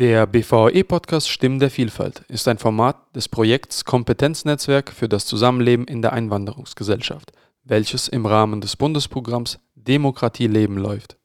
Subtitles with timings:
[0.00, 6.00] Der BVE-Podcast Stimmen der Vielfalt ist ein Format des Projekts Kompetenznetzwerk für das Zusammenleben in
[6.00, 7.32] der Einwanderungsgesellschaft,
[7.64, 11.18] welches im Rahmen des Bundesprogramms Demokratie leben läuft.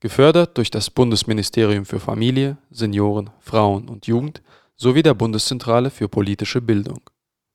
[0.00, 4.40] Gefördert durch das Bundesministerium für Familie, Senioren, Frauen und Jugend
[4.76, 7.02] sowie der Bundeszentrale für politische Bildung.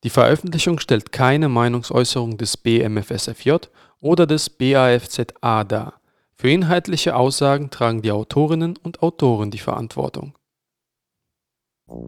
[0.04, 3.55] Die Veröffentlichung stellt keine Meinungsäußerung des BMFSFJ
[4.00, 6.00] oder des BAFZA dar.
[6.36, 10.36] Für inhaltliche Aussagen tragen die Autorinnen und Autoren die Verantwortung.
[11.90, 12.08] Herzlich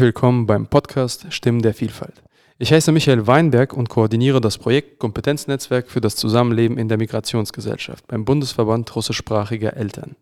[0.00, 2.22] willkommen beim Podcast Stimmen der Vielfalt.
[2.58, 8.06] Ich heiße Michael Weinberg und koordiniere das Projekt Kompetenznetzwerk für das Zusammenleben in der Migrationsgesellschaft
[8.08, 10.16] beim Bundesverband russischsprachiger Eltern.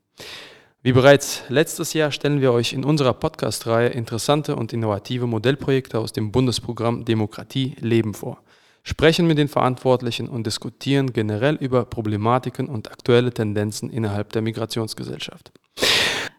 [0.81, 6.13] Wie bereits letztes Jahr stellen wir euch in unserer Podcast-Reihe interessante und innovative Modellprojekte aus
[6.13, 8.41] dem Bundesprogramm Demokratie leben vor,
[8.85, 15.51] sprechen mit den Verantwortlichen und diskutieren generell über Problematiken und aktuelle Tendenzen innerhalb der Migrationsgesellschaft.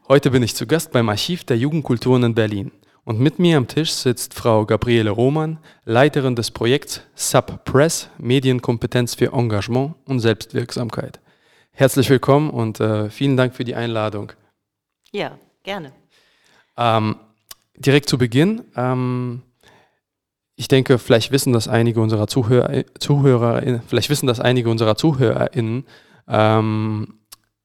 [0.08, 2.72] Heute bin ich zu Gast beim Archiv der Jugendkulturen in Berlin.
[3.03, 9.33] Und mit mir am Tisch sitzt Frau Gabriele Roman, Leiterin des Projekts Subpress Medienkompetenz für
[9.33, 11.19] Engagement und Selbstwirksamkeit.
[11.80, 14.33] Herzlich willkommen und äh, vielen Dank für die Einladung.
[15.11, 15.91] Ja, gerne.
[16.77, 17.15] Ähm,
[17.75, 19.41] direkt zu Beginn, ähm,
[20.59, 25.85] ich denke, vielleicht wissen das einige unserer Zuhörer, Zuhörer vielleicht wissen das einige unserer ZuhörerInnen.
[26.27, 27.19] Ähm,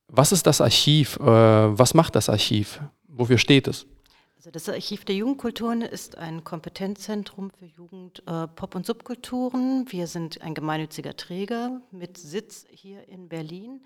[0.06, 1.16] was ist das Archiv?
[1.16, 2.80] Äh, was macht das Archiv?
[3.08, 3.86] Wofür steht es?
[4.36, 9.86] Also das Archiv der Jugendkulturen ist ein Kompetenzzentrum für Jugend, äh, Pop- und Subkulturen.
[9.88, 13.82] Wir sind ein gemeinnütziger Träger mit Sitz hier in Berlin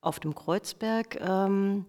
[0.00, 1.20] auf dem Kreuzberg.
[1.20, 1.86] Ähm,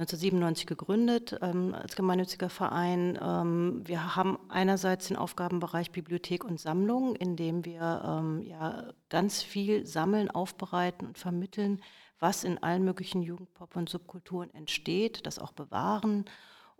[0.00, 3.18] 1997 gegründet ähm, als gemeinnütziger Verein.
[3.20, 9.42] Ähm, wir haben einerseits den Aufgabenbereich Bibliothek und Sammlung, in dem wir ähm, ja, ganz
[9.42, 11.82] viel sammeln, aufbereiten und vermitteln,
[12.18, 16.24] was in allen möglichen Jugendpop- und Subkulturen entsteht, das auch bewahren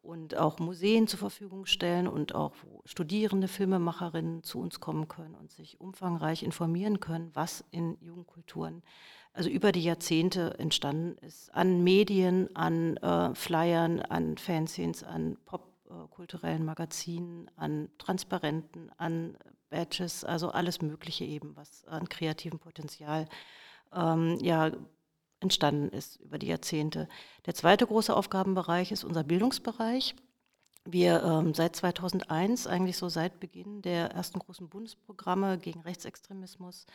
[0.03, 2.55] und auch Museen zur Verfügung stellen und auch
[2.87, 8.83] Studierende, Filmemacherinnen zu uns kommen können und sich umfangreich informieren können, was in Jugendkulturen
[9.33, 16.63] also über die Jahrzehnte entstanden ist, an Medien, an äh, Flyern, an Fanzines, an popkulturellen
[16.63, 19.37] äh, Magazinen, an Transparenten, an
[19.71, 23.29] Badges, also alles Mögliche eben, was an kreativem Potenzial
[23.93, 24.73] ähm, ja,
[25.41, 27.09] entstanden ist über die Jahrzehnte.
[27.47, 30.15] Der zweite große Aufgabenbereich ist unser Bildungsbereich.
[30.85, 36.87] Wir ähm, seit 2001, eigentlich so seit Beginn der ersten großen Bundesprogramme gegen Rechtsextremismus,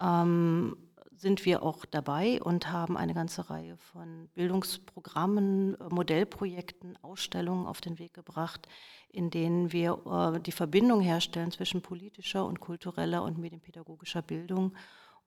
[0.00, 0.76] ähm,
[1.22, 7.80] sind wir auch dabei und haben eine ganze Reihe von Bildungsprogrammen, äh, Modellprojekten, Ausstellungen auf
[7.80, 8.66] den Weg gebracht,
[9.08, 14.72] in denen wir äh, die Verbindung herstellen zwischen politischer und kultureller und medienpädagogischer Bildung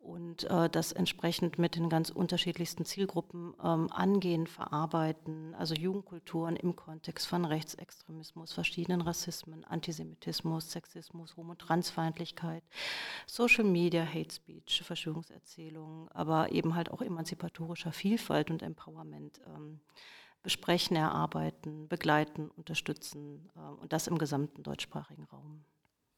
[0.05, 6.75] und äh, das entsprechend mit den ganz unterschiedlichsten Zielgruppen ähm, angehen, verarbeiten, also Jugendkulturen im
[6.75, 12.63] Kontext von Rechtsextremismus, verschiedenen Rassismen, Antisemitismus, Sexismus, Homo- und Transfeindlichkeit,
[13.25, 19.41] Social Media, Hate Speech, Verschwörungserzählungen, aber eben halt auch emanzipatorischer Vielfalt und Empowerment.
[19.47, 19.81] Ähm,
[20.43, 25.65] besprechen, erarbeiten, begleiten, unterstützen äh, und das im gesamten deutschsprachigen Raum.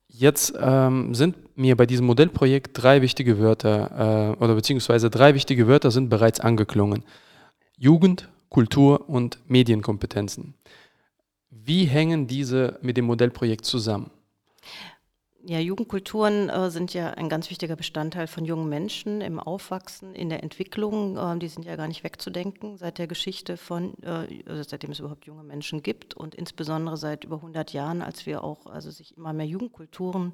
[0.10, 5.68] Jetzt ähm, sind mir bei diesem Modellprojekt drei wichtige Wörter äh, oder beziehungsweise drei wichtige
[5.68, 7.04] Wörter sind bereits angeklungen.
[7.78, 10.54] Jugend, Kultur und Medienkompetenzen.
[11.50, 14.12] Wie hängen diese mit dem Modellprojekt zusammen?
[15.50, 20.28] Ja, Jugendkulturen äh, sind ja ein ganz wichtiger Bestandteil von jungen Menschen im Aufwachsen, in
[20.28, 21.16] der Entwicklung.
[21.16, 25.00] Äh, die sind ja gar nicht wegzudenken seit der Geschichte von, äh, also seitdem es
[25.00, 29.16] überhaupt junge Menschen gibt und insbesondere seit über 100 Jahren, als wir auch, also sich
[29.16, 30.34] immer mehr Jugendkulturen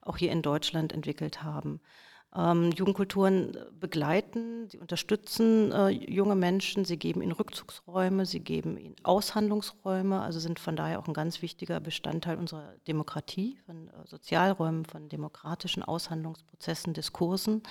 [0.00, 1.82] auch hier in Deutschland entwickelt haben
[2.36, 8.96] ähm, Jugendkulturen begleiten, sie unterstützen äh, junge Menschen, sie geben ihnen Rückzugsräume, sie geben ihnen
[9.04, 14.84] Aushandlungsräume, also sind von daher auch ein ganz wichtiger Bestandteil unserer Demokratie, von äh, Sozialräumen,
[14.84, 17.62] von demokratischen Aushandlungsprozessen, Diskursen.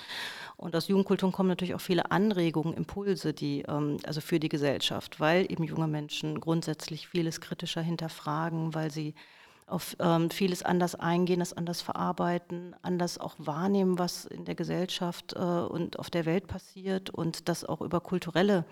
[0.56, 5.20] Und aus Jugendkulturen kommen natürlich auch viele Anregungen, Impulse, die ähm, also für die Gesellschaft,
[5.20, 9.14] weil eben junge Menschen grundsätzlich vieles kritischer hinterfragen, weil sie
[9.66, 15.34] auf ähm, vieles anders eingehen, das anders verarbeiten, anders auch wahrnehmen, was in der Gesellschaft
[15.34, 18.64] äh, und auf der Welt passiert und das auch über kulturelle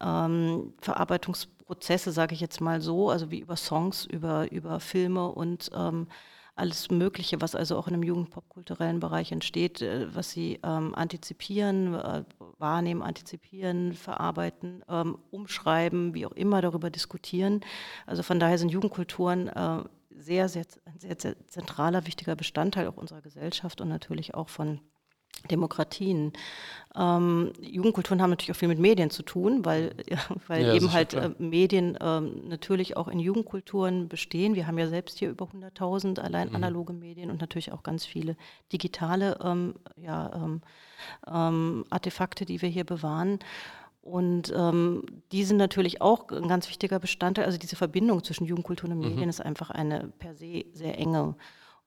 [0.00, 5.70] ähm, Verarbeitungsprozesse, sage ich jetzt mal so, also wie über Songs, über, über Filme und
[5.74, 6.08] ähm,
[6.58, 11.94] alles Mögliche, was also auch in einem jugendpopkulturellen Bereich entsteht, äh, was sie ähm, antizipieren,
[11.94, 12.24] äh,
[12.58, 17.60] wahrnehmen, antizipieren, verarbeiten, ähm, umschreiben, wie auch immer darüber diskutieren.
[18.06, 19.84] Also von daher sind Jugendkulturen äh,
[20.18, 20.64] sehr, sehr,
[20.98, 24.80] sehr, sehr zentraler, wichtiger Bestandteil auch unserer Gesellschaft und natürlich auch von
[25.50, 26.32] Demokratien.
[26.96, 30.18] Ähm, Jugendkulturen haben natürlich auch viel mit Medien zu tun, weil, ja,
[30.48, 34.56] weil ja, eben halt äh, Medien ähm, natürlich auch in Jugendkulturen bestehen.
[34.56, 36.56] Wir haben ja selbst hier über 100.000 allein mhm.
[36.56, 38.36] analoge Medien und natürlich auch ganz viele
[38.72, 40.62] digitale ähm, ja, ähm,
[41.32, 43.38] ähm, Artefakte, die wir hier bewahren.
[44.08, 45.02] Und ähm,
[45.32, 47.44] die sind natürlich auch ein ganz wichtiger Bestandteil.
[47.44, 49.28] Also diese Verbindung zwischen Jugendkultur und Medien mhm.
[49.28, 51.34] ist einfach eine per se sehr enge.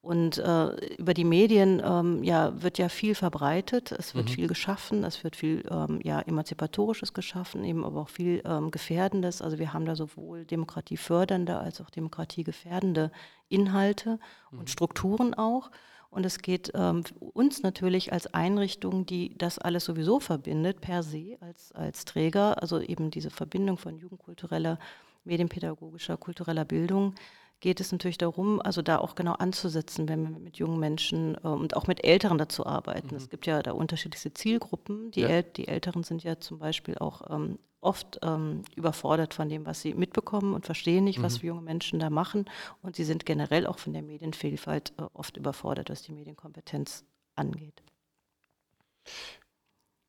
[0.04, 4.34] Und äh, über die Medien ähm, ja, wird ja viel verbreitet, es wird mhm.
[4.34, 9.42] viel geschaffen, es wird viel ähm, ja, Emanzipatorisches geschaffen, eben aber auch viel ähm, Gefährdendes.
[9.42, 13.12] Also wir haben da sowohl demokratiefördernde als auch demokratiegefährdende
[13.48, 14.20] Inhalte
[14.52, 14.60] mhm.
[14.60, 15.70] und Strukturen auch.
[16.12, 21.38] Und es geht ähm, uns natürlich als Einrichtung, die das alles sowieso verbindet, per se
[21.40, 24.78] als, als Träger, also eben diese Verbindung von jugendkultureller,
[25.24, 27.16] medienpädagogischer, kultureller Bildung,
[27.62, 31.48] geht es natürlich darum, also da auch genau anzusetzen, wenn wir mit jungen Menschen äh,
[31.48, 33.10] und auch mit Älteren dazu arbeiten.
[33.12, 33.18] Mhm.
[33.18, 35.12] Es gibt ja da unterschiedlichste Zielgruppen.
[35.12, 35.30] Die, ja.
[35.30, 39.82] El die Älteren sind ja zum Beispiel auch ähm, oft ähm, überfordert von dem, was
[39.82, 41.24] sie mitbekommen und verstehen nicht, mhm.
[41.24, 42.46] was junge Menschen da machen.
[42.82, 47.04] Und sie sind generell auch von der Medienvielfalt äh, oft überfordert, was die Medienkompetenz
[47.36, 47.82] angeht.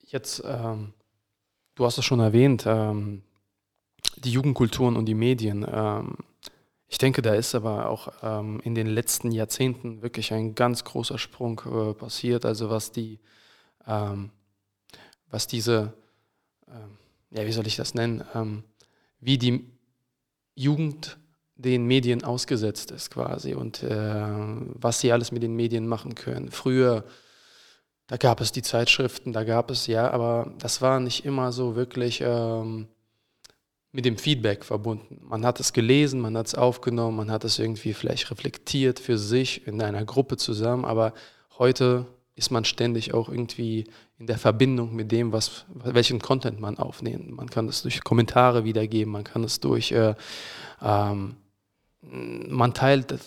[0.01, 0.93] Jetzt, ähm,
[1.75, 3.23] du hast es schon erwähnt, ähm,
[4.17, 5.67] die Jugendkulturen und die Medien.
[5.67, 6.19] Ähm,
[6.89, 11.17] ich denke, da ist aber auch ähm, in den letzten Jahrzehnten wirklich ein ganz großer
[11.17, 12.45] Sprung äh, passiert.
[12.45, 13.19] Also was die,
[13.87, 14.31] ähm,
[15.31, 15.95] was diese,
[17.35, 18.65] ja, wie soll ich das nennen, ähm,
[19.21, 19.65] wie die
[20.55, 21.19] Jugend
[21.55, 24.25] den Medien ausgesetzt ist quasi und äh,
[24.75, 26.51] was sie alles mit den Medien machen können.
[26.51, 27.05] Früher,
[28.07, 31.77] da gab es die Zeitschriften, da gab es ja, aber das war nicht immer so
[31.77, 32.89] wirklich ähm,
[33.93, 35.21] mit dem Feedback verbunden.
[35.23, 39.19] Man hat es gelesen, man hat es aufgenommen, man hat es irgendwie vielleicht reflektiert für
[39.19, 41.13] sich in einer Gruppe zusammen, aber
[41.59, 43.85] heute ist man ständig auch irgendwie
[44.23, 47.33] in der Verbindung mit dem, was, welchen Content man aufnimmt.
[47.33, 50.15] Man kann es durch Kommentare wiedergeben, man kann es durch, äh,
[50.81, 51.35] ähm,
[52.01, 53.19] man teilt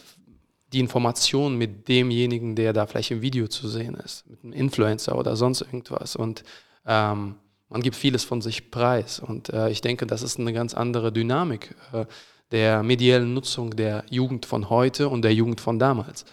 [0.72, 5.18] die Information mit demjenigen, der da vielleicht im Video zu sehen ist, mit einem Influencer
[5.18, 6.16] oder sonst irgendwas.
[6.16, 6.46] Und
[6.86, 7.36] ähm,
[7.68, 9.20] man gibt vieles von sich preis.
[9.20, 12.06] Und äh, ich denke, das ist eine ganz andere Dynamik äh,
[12.52, 16.24] der mediellen Nutzung der Jugend von heute und der Jugend von damals.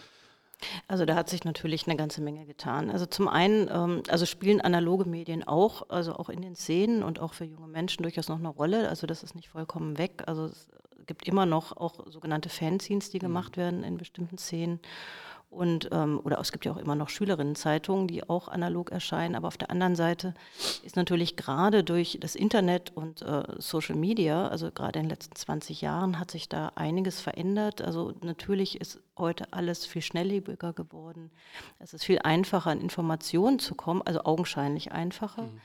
[0.89, 2.91] Also da hat sich natürlich eine ganze Menge getan.
[2.91, 7.21] Also zum einen, ähm, also spielen analoge Medien auch, also auch in den Szenen und
[7.21, 8.89] auch für junge Menschen durchaus noch eine Rolle.
[8.89, 10.25] Also das ist nicht vollkommen weg.
[10.27, 10.69] Also es
[11.07, 13.23] gibt immer noch auch sogenannte Fanzines, die mhm.
[13.23, 14.81] gemacht werden in bestimmten Szenen.
[15.53, 19.35] Und, ähm, oder es gibt ja auch immer noch Schülerinnenzeitungen, die auch analog erscheinen.
[19.35, 20.33] Aber auf der anderen Seite
[20.83, 25.37] ist natürlich gerade durch das Internet und äh, Social Media, also gerade in den letzten
[25.37, 27.83] 20 Jahren, hat sich da einiges verändert.
[27.83, 31.31] Also natürlich ist heute alles viel schnelllebiger geworden.
[31.79, 35.43] Es ist viel einfacher, an Informationen zu kommen, also augenscheinlich einfacher.
[35.43, 35.61] Mhm.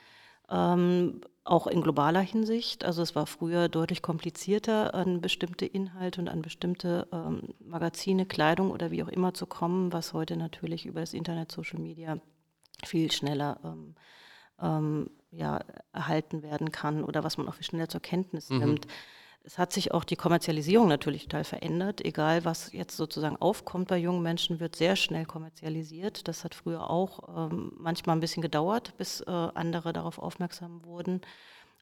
[0.49, 2.83] Ähm, auch in globaler Hinsicht.
[2.83, 8.71] Also es war früher deutlich komplizierter, an bestimmte Inhalte und an bestimmte ähm, Magazine, Kleidung
[8.71, 12.19] oder wie auch immer zu kommen, was heute natürlich über das Internet, Social Media
[12.85, 13.95] viel schneller ähm,
[14.61, 15.59] ähm ja,
[15.91, 18.59] erhalten werden kann oder was man auch viel schneller zur Kenntnis mhm.
[18.59, 18.87] nimmt.
[19.47, 22.03] Es hat sich auch die Kommerzialisierung natürlich total verändert.
[22.03, 26.27] Egal, was jetzt sozusagen aufkommt bei jungen Menschen, wird sehr schnell kommerzialisiert.
[26.27, 31.21] Das hat früher auch ähm, manchmal ein bisschen gedauert, bis äh, andere darauf aufmerksam wurden.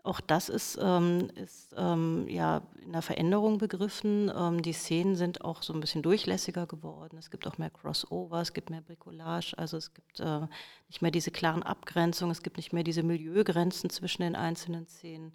[0.03, 4.31] Auch das ist, ähm, ist ähm, ja in der Veränderung begriffen.
[4.37, 7.17] Ähm, die Szenen sind auch so ein bisschen durchlässiger geworden.
[7.17, 10.41] Es gibt auch mehr Crossover, es gibt mehr Bricolage, also es gibt äh,
[10.87, 15.33] nicht mehr diese klaren Abgrenzungen, es gibt nicht mehr diese Milieugrenzen zwischen den einzelnen Szenen.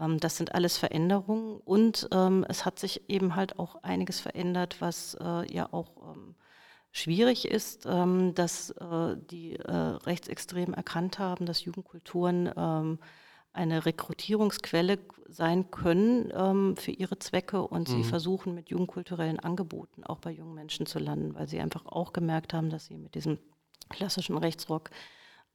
[0.00, 4.80] Ähm, das sind alles Veränderungen und ähm, es hat sich eben halt auch einiges verändert,
[4.80, 6.34] was äh, ja auch ähm,
[6.92, 12.98] schwierig ist, ähm, dass äh, die äh, Rechtsextremen erkannt haben, dass Jugendkulturen ähm,
[13.52, 14.98] eine Rekrutierungsquelle
[15.28, 17.92] sein können ähm, für ihre Zwecke und mhm.
[17.92, 22.12] sie versuchen mit jugendkulturellen Angeboten auch bei jungen Menschen zu landen, weil sie einfach auch
[22.12, 23.38] gemerkt haben, dass sie mit diesem
[23.90, 24.90] klassischen Rechtsrock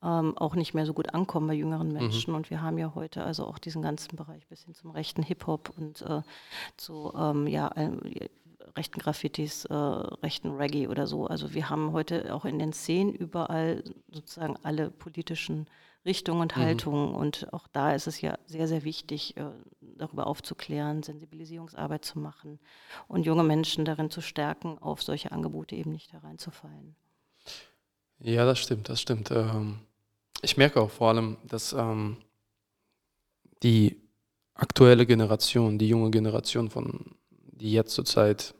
[0.03, 1.93] ähm, auch nicht mehr so gut ankommen bei jüngeren mhm.
[1.93, 2.31] Menschen.
[2.31, 2.37] Mhm.
[2.37, 5.73] Und wir haben ja heute also auch diesen ganzen Bereich bis hin zum rechten Hip-Hop
[5.77, 6.21] und äh,
[6.77, 7.91] zu ähm, ja, äh,
[8.77, 11.27] rechten Graffitis, äh, rechten Reggae oder so.
[11.27, 15.67] Also wir haben heute auch in den Szenen überall sozusagen alle politischen
[16.05, 16.61] Richtungen und mhm.
[16.61, 17.13] Haltungen.
[17.13, 19.49] Und auch da ist es ja sehr, sehr wichtig, äh,
[19.81, 22.59] darüber aufzuklären, Sensibilisierungsarbeit zu machen
[23.07, 26.95] und junge Menschen darin zu stärken, auf solche Angebote eben nicht hereinzufallen.
[28.19, 29.31] Ja, das stimmt, das stimmt.
[29.31, 29.79] Ähm,
[30.41, 32.17] ich merke auch vor allem, dass ähm,
[33.63, 34.01] die
[34.53, 38.53] aktuelle Generation, die junge Generation von, die jetzt zurzeit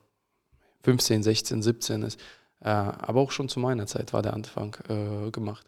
[0.84, 2.20] 15, 16, 17 ist,
[2.62, 5.66] äh, aber auch schon zu meiner Zeit war der Anfang äh, gemacht,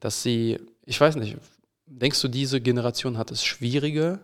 [0.00, 1.36] dass sie, ich weiß nicht,
[1.86, 4.20] denkst du, diese Generation hat es schwieriger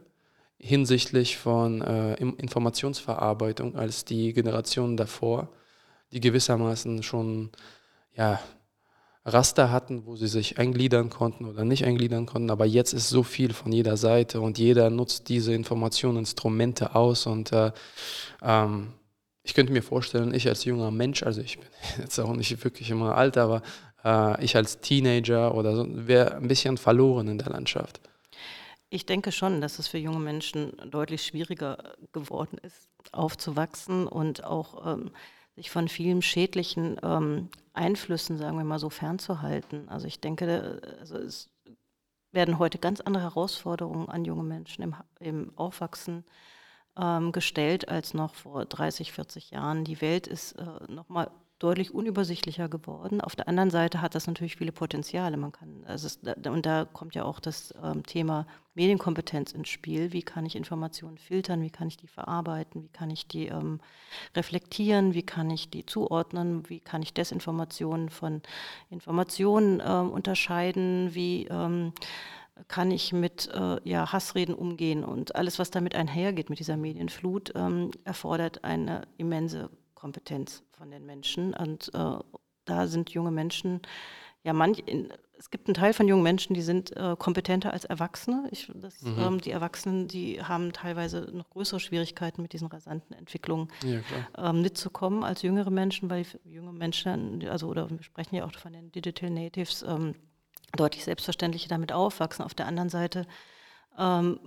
[0.58, 5.48] hinsichtlich von äh, Informationsverarbeitung als die Generation davor,
[6.12, 7.50] die gewissermaßen schon
[8.14, 8.40] ja,
[9.25, 12.50] Raster hatten, wo sie sich eingliedern konnten oder nicht eingliedern konnten.
[12.50, 17.26] Aber jetzt ist so viel von jeder Seite und jeder nutzt diese Informationsinstrumente aus.
[17.26, 17.71] Und äh,
[18.43, 18.95] ähm,
[19.45, 21.69] ich könnte mir vorstellen, ich als junger Mensch, also ich bin
[22.00, 23.62] jetzt auch nicht wirklich immer alt, aber
[24.05, 28.00] äh, ich als Teenager oder so, wäre ein bisschen verloren in der Landschaft.
[28.91, 34.95] Ich denke schon, dass es für junge Menschen deutlich schwieriger geworden ist, aufzuwachsen und auch
[34.95, 35.12] ähm,
[35.57, 39.88] sich von vielen schädlichen ähm, Einflüssen, sagen wir mal so, fernzuhalten.
[39.88, 41.50] Also ich denke, also es
[42.33, 46.25] werden heute ganz andere Herausforderungen an junge Menschen im, im Aufwachsen
[46.97, 49.85] ähm, gestellt als noch vor 30, 40 Jahren.
[49.85, 51.31] Die Welt ist äh, nochmal
[51.62, 53.21] deutlich unübersichtlicher geworden.
[53.21, 55.37] Auf der anderen Seite hat das natürlich viele Potenziale.
[55.37, 60.12] Man kann, also es, und da kommt ja auch das ähm, Thema Medienkompetenz ins Spiel.
[60.12, 61.62] Wie kann ich Informationen filtern?
[61.62, 62.83] Wie kann ich die verarbeiten?
[62.83, 63.81] Wie kann ich die ähm,
[64.35, 65.14] reflektieren?
[65.14, 66.69] Wie kann ich die zuordnen?
[66.69, 68.42] Wie kann ich Desinformationen von
[68.90, 71.14] Informationen ähm, unterscheiden?
[71.14, 71.92] Wie ähm,
[72.69, 77.52] kann ich mit äh, ja, Hassreden umgehen und alles, was damit einhergeht mit dieser Medienflut,
[77.54, 79.71] ähm, erfordert eine immense
[80.02, 81.54] Kompetenz von den Menschen.
[81.54, 82.16] Und äh,
[82.64, 83.82] da sind junge Menschen,
[84.42, 87.85] ja, manch, in, es gibt einen Teil von jungen Menschen, die sind äh, kompetenter als
[87.85, 88.49] Erwachsene.
[88.50, 89.16] Ich, das, mhm.
[89.21, 94.00] ähm, die Erwachsenen, die haben teilweise noch größere Schwierigkeiten mit diesen rasanten Entwicklungen ja,
[94.50, 98.73] ähm, mitzukommen als jüngere Menschen, weil junge Menschen, also oder wir sprechen ja auch von
[98.73, 100.16] den Digital Natives, ähm,
[100.76, 102.44] deutlich selbstverständlicher damit aufwachsen.
[102.44, 103.25] Auf der anderen Seite
[103.97, 104.40] ähm,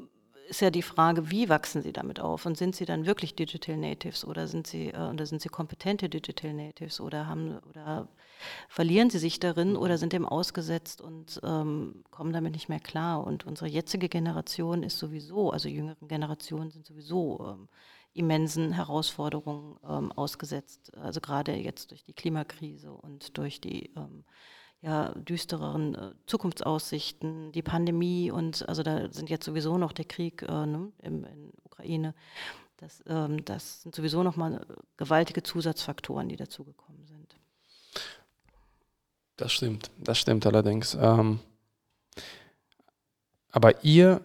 [0.48, 3.78] ist ja die Frage, wie wachsen sie damit auf und sind sie dann wirklich Digital
[3.78, 8.08] Natives oder sind sie äh, oder sind sie kompetente Digital Natives oder haben oder
[8.70, 9.78] verlieren sie sich darin mhm.
[9.78, 13.26] oder sind dem ausgesetzt und ähm, kommen damit nicht mehr klar.
[13.26, 17.68] Und unsere jetzige Generation ist sowieso, also jüngeren Generationen sind sowieso ähm,
[18.14, 20.96] immensen Herausforderungen ähm, ausgesetzt.
[20.98, 24.24] Also gerade jetzt durch die Klimakrise und durch die ähm,
[24.86, 30.44] ja, düstereren äh, Zukunftsaussichten, die Pandemie und also da sind jetzt sowieso noch der Krieg
[30.44, 32.14] äh, ne, in, in Ukraine.
[32.78, 34.64] Das, ähm, das sind sowieso nochmal
[34.98, 37.36] gewaltige Zusatzfaktoren, die dazugekommen sind.
[39.38, 40.96] Das stimmt, das stimmt allerdings.
[41.02, 41.40] Ähm,
[43.50, 44.22] aber ihr,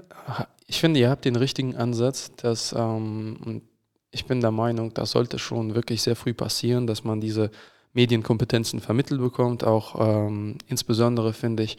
[0.67, 3.63] ich finde, ihr habt den richtigen Ansatz, dass ähm,
[4.11, 7.51] ich bin der Meinung, das sollte schon wirklich sehr früh passieren, dass man diese
[7.93, 9.65] Medienkompetenzen vermittelt bekommt.
[9.65, 11.79] Auch ähm, insbesondere finde ich,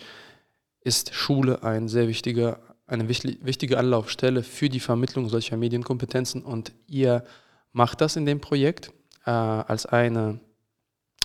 [0.82, 7.24] ist Schule ein sehr wichtiger, eine wichtige Anlaufstelle für die Vermittlung solcher Medienkompetenzen und ihr
[7.72, 8.92] macht das in dem Projekt
[9.26, 10.40] äh, als eine,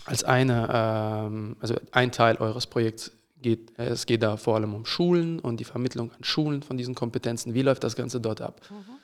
[0.05, 4.87] als eine ähm, also ein Teil eures Projekts geht, es geht da vor allem um
[4.87, 7.55] Schulen und die Vermittlung an Schulen von diesen Kompetenzen.
[7.55, 8.61] Wie läuft das Ganze dort ab?
[8.71, 8.97] Mhm.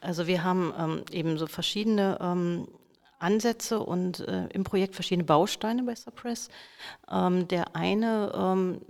[0.00, 2.66] Also wir haben ähm, eben so verschiedene ähm,
[3.20, 6.48] Ansätze und äh, im Projekt verschiedene Bausteine bei Suppress.
[7.10, 8.80] Ähm, der eine ähm,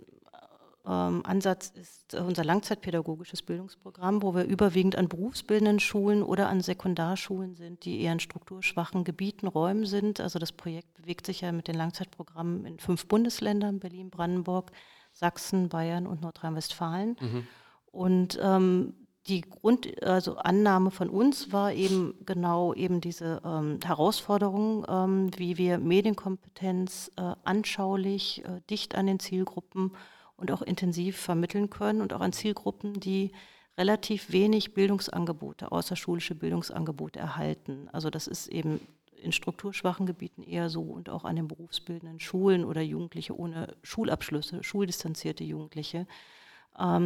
[0.86, 7.54] ähm, Ansatz ist unser langzeitpädagogisches Bildungsprogramm, wo wir überwiegend an berufsbildenden Schulen oder an Sekundarschulen
[7.54, 10.20] sind, die eher in strukturschwachen Gebieten, Räumen sind.
[10.20, 14.72] Also das Projekt bewegt sich ja mit den Langzeitprogrammen in fünf Bundesländern, Berlin, Brandenburg,
[15.12, 17.16] Sachsen, Bayern und Nordrhein-Westfalen.
[17.20, 17.46] Mhm.
[17.92, 18.94] Und ähm,
[19.26, 25.58] die Grund, also Annahme von uns war eben genau eben diese ähm, Herausforderung, ähm, wie
[25.58, 29.92] wir Medienkompetenz äh, anschaulich, äh, dicht an den Zielgruppen
[30.36, 33.32] und auch intensiv vermitteln können und auch an Zielgruppen, die
[33.76, 37.88] relativ wenig Bildungsangebote, außerschulische Bildungsangebote erhalten.
[37.92, 38.80] Also das ist eben
[39.22, 44.64] in strukturschwachen Gebieten eher so und auch an den berufsbildenden Schulen oder Jugendliche ohne Schulabschlüsse,
[44.64, 46.06] schuldistanzierte Jugendliche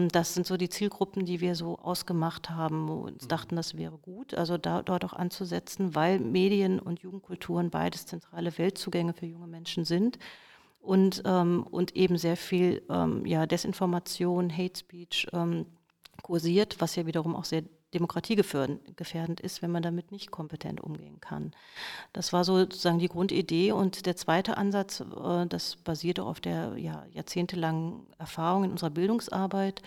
[0.08, 3.28] das sind so die Zielgruppen, die wir so ausgemacht haben und mhm.
[3.28, 8.56] dachten, das wäre gut, also da, dort auch anzusetzen, weil Medien und Jugendkulturen beides zentrale
[8.56, 10.18] Weltzugänge für junge Menschen sind
[10.80, 15.66] und, ähm, und eben sehr viel ähm, ja, Desinformation, Hate Speech ähm,
[16.22, 17.64] kursiert, was ja wiederum auch sehr
[17.94, 21.52] demokratiegefährdend ist, wenn man damit nicht kompetent umgehen kann.
[22.12, 23.72] Das war sozusagen die Grundidee.
[23.72, 29.82] Und der zweite Ansatz, äh, das basierte auf der ja, jahrzehntelangen Erfahrung in unserer Bildungsarbeit,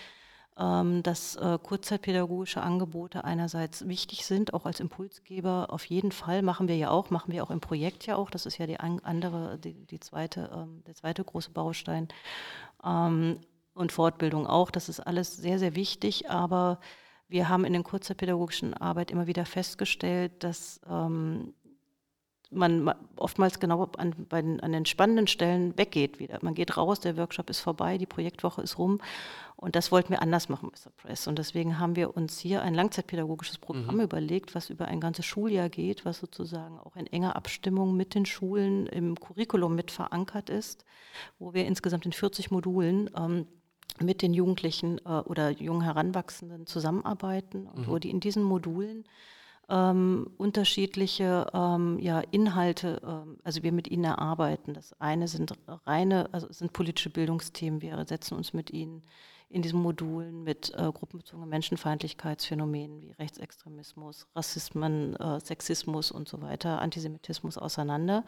[0.58, 5.68] ähm, dass äh, kurzzeitpädagogische Angebote einerseits wichtig sind, auch als Impulsgeber.
[5.70, 8.32] Auf jeden Fall machen wir ja auch, machen wir auch im Projekt ja auch.
[8.32, 12.08] Das ist ja die andere, die, die zweite, ähm, der zweite große Baustein.
[12.84, 13.40] Ähm,
[13.78, 14.72] und Fortbildung auch.
[14.72, 16.80] Das ist alles sehr, sehr wichtig, aber
[17.30, 21.54] wir haben in der kurzzeitpädagogischen Arbeit immer wieder festgestellt, dass ähm,
[22.50, 26.40] man oftmals genau an, den, an den spannenden Stellen weggeht wieder.
[26.42, 29.02] Man geht raus, der Workshop ist vorbei, die Projektwoche ist rum.
[29.58, 30.92] Und das wollten wir anders machen, Mr.
[30.92, 31.28] Press.
[31.28, 34.02] Und deswegen haben wir uns hier ein langzeitpädagogisches Programm mhm.
[34.02, 38.26] überlegt, was über ein ganzes Schuljahr geht, was sozusagen auch in enger Abstimmung mit den
[38.26, 40.86] Schulen im Curriculum mit verankert ist,
[41.40, 43.48] wo wir insgesamt in 40 Modulen ähm,
[44.00, 47.92] mit den Jugendlichen äh, oder jungen Heranwachsenden zusammenarbeiten und mhm.
[47.92, 49.06] wo die in diesen Modulen
[49.70, 54.74] ähm, unterschiedliche ähm, ja, Inhalte, ähm, also wir mit ihnen erarbeiten.
[54.74, 55.54] Das eine sind
[55.86, 57.82] reine, also sind politische Bildungsthemen.
[57.82, 59.04] Wir setzen uns mit ihnen
[59.50, 66.82] in diesen Modulen mit äh, gruppenbezogenen Menschenfeindlichkeitsphänomenen wie Rechtsextremismus, Rassismen, äh, Sexismus und so weiter,
[66.82, 68.24] Antisemitismus auseinander, mhm.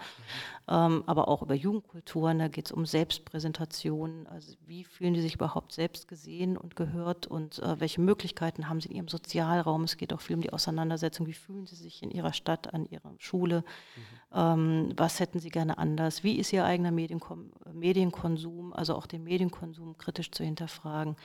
[0.70, 2.40] ähm, aber auch über Jugendkulturen.
[2.40, 7.28] Da geht es um Selbstpräsentation, also wie fühlen die sich überhaupt selbst gesehen und gehört
[7.28, 9.84] und äh, welche Möglichkeiten haben sie in ihrem Sozialraum.
[9.84, 12.86] Es geht auch viel um die Auseinandersetzung, wie fühlen sie sich in ihrer Stadt, an
[12.86, 14.29] ihrer Schule, mhm.
[14.34, 19.24] Ähm, was hätten sie gerne anders, wie ist ihr eigener Medienkon Medienkonsum, also auch den
[19.24, 21.16] Medienkonsum kritisch zu hinterfragen.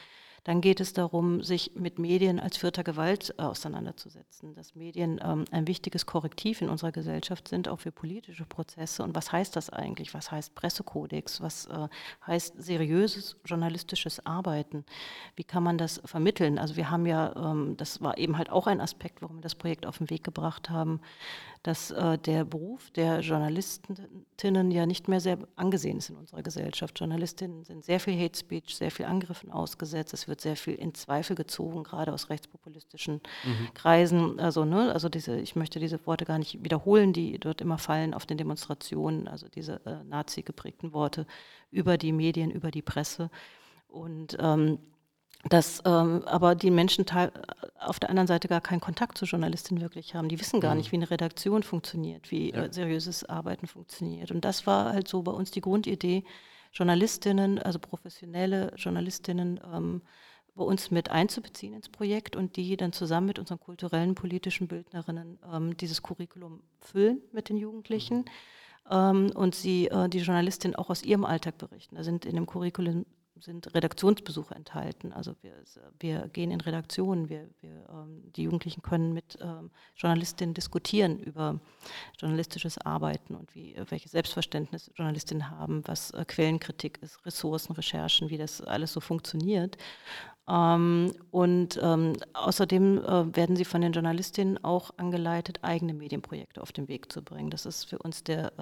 [0.45, 5.47] Dann geht es darum, sich mit Medien als vierter Gewalt äh, auseinanderzusetzen, dass Medien ähm,
[5.51, 9.03] ein wichtiges Korrektiv in unserer Gesellschaft sind, auch für politische Prozesse.
[9.03, 10.13] Und was heißt das eigentlich?
[10.13, 11.41] Was heißt Pressekodex?
[11.41, 11.89] Was äh,
[12.27, 14.85] heißt seriöses journalistisches Arbeiten?
[15.35, 16.59] Wie kann man das vermitteln?
[16.59, 19.55] Also wir haben ja, ähm, das war eben halt auch ein Aspekt, warum wir das
[19.55, 21.01] Projekt auf den Weg gebracht haben,
[21.63, 27.01] dass äh, der Beruf der Journalistinnen ja nicht mehr sehr angesehen ist in unserer Gesellschaft.
[27.01, 30.13] Journalistinnen sind sehr viel Hate Speech, sehr viel Angriffen ausgesetzt.
[30.13, 33.69] Es wird sehr viel in Zweifel gezogen, gerade aus rechtspopulistischen mhm.
[33.75, 34.41] Kreisen.
[34.41, 38.15] Also, ne, also diese, ich möchte diese Worte gar nicht wiederholen, die dort immer fallen
[38.15, 41.27] auf den Demonstrationen, also diese äh, Nazi geprägten Worte
[41.71, 43.31] über die Medien, über die Presse.
[43.89, 44.79] Und ähm,
[45.49, 47.05] dass ähm, aber die Menschen
[47.79, 50.29] auf der anderen Seite gar keinen Kontakt zu Journalistinnen wirklich haben.
[50.29, 50.79] Die wissen gar mhm.
[50.79, 52.65] nicht, wie eine Redaktion funktioniert, wie ja.
[52.65, 54.31] äh, seriöses Arbeiten funktioniert.
[54.31, 56.25] Und das war halt so bei uns die Grundidee,
[56.75, 60.03] Journalistinnen, also professionelle Journalistinnen, ähm,
[60.57, 65.39] bei uns mit einzubeziehen ins Projekt und die dann zusammen mit unseren kulturellen, politischen Bildnerinnen
[65.53, 68.19] ähm, dieses Curriculum füllen mit den Jugendlichen.
[68.19, 68.25] Mhm.
[68.91, 71.97] Ähm, und sie, äh, die Journalistin auch aus ihrem Alltag berichten.
[71.97, 73.07] Da sind in dem Curriculum
[73.45, 75.13] sind Redaktionsbesuche enthalten.
[75.13, 75.53] Also wir,
[76.01, 81.61] wir gehen in Redaktionen, wir, wir ähm, die Jugendlichen können mit ähm, Journalistinnen diskutieren über
[82.19, 88.39] journalistisches Arbeiten und wie, welches Selbstverständnis Journalistinnen haben, was äh, Quellenkritik ist, Ressourcen, Recherchen, wie
[88.39, 89.77] das alles so funktioniert.
[90.49, 96.73] Ähm, und ähm, außerdem äh, werden sie von den Journalistinnen auch angeleitet, eigene Medienprojekte auf
[96.73, 97.51] den Weg zu bringen.
[97.51, 98.53] Das ist für uns der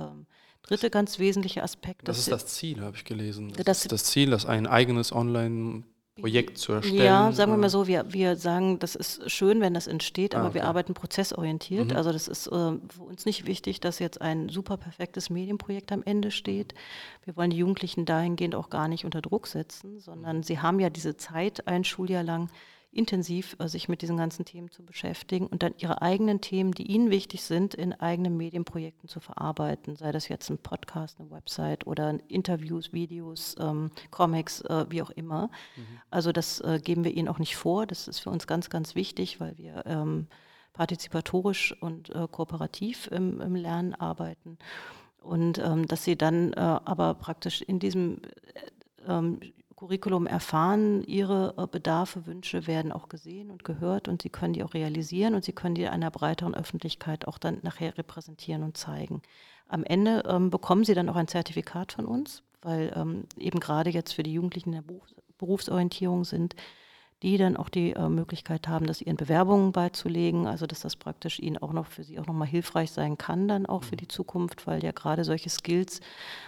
[0.62, 2.09] dritte ganz wesentliche Aspekt.
[2.09, 3.53] Das ist das Ziel, habe ich gelesen.
[3.57, 5.85] Das, das ist das Ziel, dass ein eigenes Online-
[6.20, 7.03] Projekt zu erstellen?
[7.03, 10.44] Ja, sagen wir mal so, wir, wir sagen, das ist schön, wenn das entsteht, aber
[10.44, 10.55] ah, okay.
[10.57, 11.90] wir arbeiten prozessorientiert.
[11.90, 11.96] Mhm.
[11.96, 16.03] Also das ist äh, für uns nicht wichtig, dass jetzt ein super perfektes Medienprojekt am
[16.03, 16.75] Ende steht.
[17.25, 20.90] Wir wollen die Jugendlichen dahingehend auch gar nicht unter Druck setzen, sondern sie haben ja
[20.90, 22.51] diese Zeit, ein Schuljahr lang,
[22.92, 26.90] intensiv äh, sich mit diesen ganzen Themen zu beschäftigen und dann ihre eigenen Themen, die
[26.90, 31.87] ihnen wichtig sind, in eigenen Medienprojekten zu verarbeiten, sei das jetzt ein Podcast, eine Website
[31.87, 35.50] oder Interviews, Videos, ähm, Comics, äh, wie auch immer.
[35.76, 36.00] Mhm.
[36.11, 37.87] Also das äh, geben wir ihnen auch nicht vor.
[37.87, 40.26] Das ist für uns ganz, ganz wichtig, weil wir ähm,
[40.72, 44.59] partizipatorisch und äh, kooperativ im, im, Lernen arbeiten.
[45.20, 48.20] Und ähm, dass sie dann äh, aber praktisch in diesem
[48.55, 49.40] äh, ähm,
[49.82, 54.62] Curriculum erfahren, ihre äh, Bedarfe, Wünsche werden auch gesehen und gehört und sie können die
[54.62, 59.22] auch realisieren und sie können die einer breiteren Öffentlichkeit auch dann nachher repräsentieren und zeigen.
[59.66, 63.90] Am Ende ähm, bekommen sie dann auch ein Zertifikat von uns, weil ähm, eben gerade
[63.90, 64.94] jetzt für die Jugendlichen in der
[65.38, 66.54] Berufsorientierung sind,
[67.22, 71.38] die dann auch die äh, Möglichkeit haben, das ihren Bewerbungen beizulegen, also dass das praktisch
[71.38, 73.98] ihnen auch noch für sie auch nochmal hilfreich sein kann, dann auch für mhm.
[74.00, 76.00] die Zukunft, weil ja gerade solche Skills,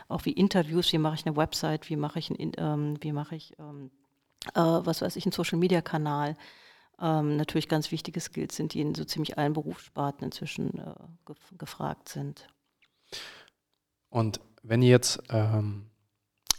[0.09, 3.37] auch wie Interviews, wie mache ich eine Website, wie mache ich ein, ähm, wie mache
[3.37, 3.93] ich, ähm,
[4.55, 6.37] äh, was weiß ich, einen Social Media Kanal,
[7.01, 11.39] ähm, natürlich ganz wichtige Skills sind, die in so ziemlich allen Berufssparten inzwischen äh, gef
[11.57, 12.49] gefragt sind.
[14.11, 15.87] Und wenn ihr jetzt ähm,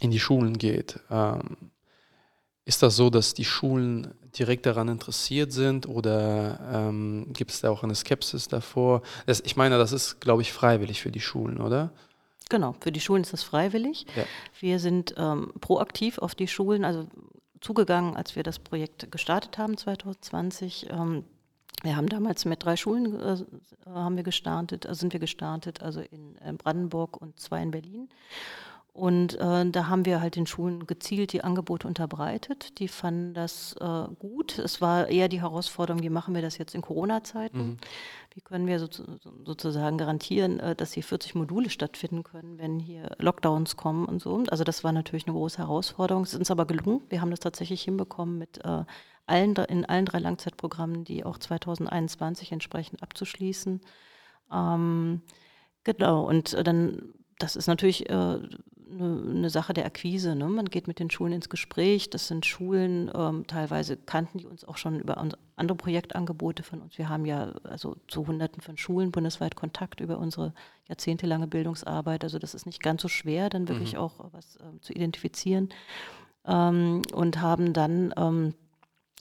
[0.00, 1.70] in die Schulen geht, ähm,
[2.66, 7.70] ist das so, dass die Schulen direkt daran interessiert sind oder ähm, gibt es da
[7.70, 9.02] auch eine Skepsis davor?
[9.24, 11.92] Das, ich meine, das ist, glaube ich, freiwillig für die Schulen, oder?
[12.48, 14.04] Genau, für die Schulen ist das freiwillig.
[14.16, 14.24] Ja.
[14.58, 17.06] Wir sind ähm, proaktiv auf die Schulen, also
[17.60, 20.88] zugegangen, als wir das Projekt gestartet haben 2020.
[20.90, 21.24] Ähm,
[21.82, 23.44] wir haben damals mit drei Schulen äh,
[23.86, 28.08] haben wir gestartet, also sind wir gestartet, also in, in Brandenburg und zwei in Berlin.
[28.96, 32.78] Und äh, da haben wir halt den Schulen gezielt die Angebote unterbreitet.
[32.78, 34.58] Die fanden das äh, gut.
[34.58, 37.58] Es war eher die Herausforderung, wie machen wir das jetzt in Corona-Zeiten?
[37.58, 37.76] Mhm.
[38.32, 38.88] Wie können wir so,
[39.44, 44.42] sozusagen garantieren, äh, dass hier 40 Module stattfinden können, wenn hier Lockdowns kommen und so?
[44.48, 46.22] Also das war natürlich eine große Herausforderung.
[46.22, 47.02] Es ist uns aber gelungen.
[47.10, 48.84] Wir haben das tatsächlich hinbekommen mit äh,
[49.26, 53.82] allen, in allen drei Langzeitprogrammen, die auch 2021 entsprechend abzuschließen.
[54.50, 55.20] Ähm,
[55.84, 58.38] genau, und äh, dann, das ist natürlich äh,
[58.90, 60.34] eine, eine Sache der Akquise.
[60.34, 60.48] Ne?
[60.48, 62.10] Man geht mit den Schulen ins Gespräch.
[62.10, 66.98] Das sind Schulen, ähm, teilweise kannten die uns auch schon über andere Projektangebote von uns.
[66.98, 70.52] Wir haben ja also zu Hunderten von Schulen bundesweit Kontakt über unsere
[70.88, 72.24] jahrzehntelange Bildungsarbeit.
[72.24, 74.00] Also das ist nicht ganz so schwer, dann wirklich mhm.
[74.00, 75.70] auch was ähm, zu identifizieren.
[76.44, 78.54] Ähm, und haben dann ähm,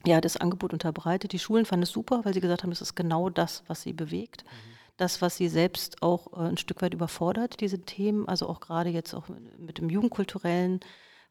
[0.05, 1.31] ja das Angebot unterbreitet.
[1.31, 3.93] Die Schulen fanden es super, weil sie gesagt haben, es ist genau das, was sie
[3.93, 4.43] bewegt.
[4.43, 8.59] Mhm das, was sie selbst auch äh, ein Stück weit überfordert, diese Themen, also auch
[8.59, 9.25] gerade jetzt auch
[9.57, 10.79] mit dem Jugendkulturellen,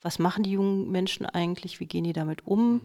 [0.03, 2.83] was machen die jungen Menschen eigentlich, wie gehen die damit um?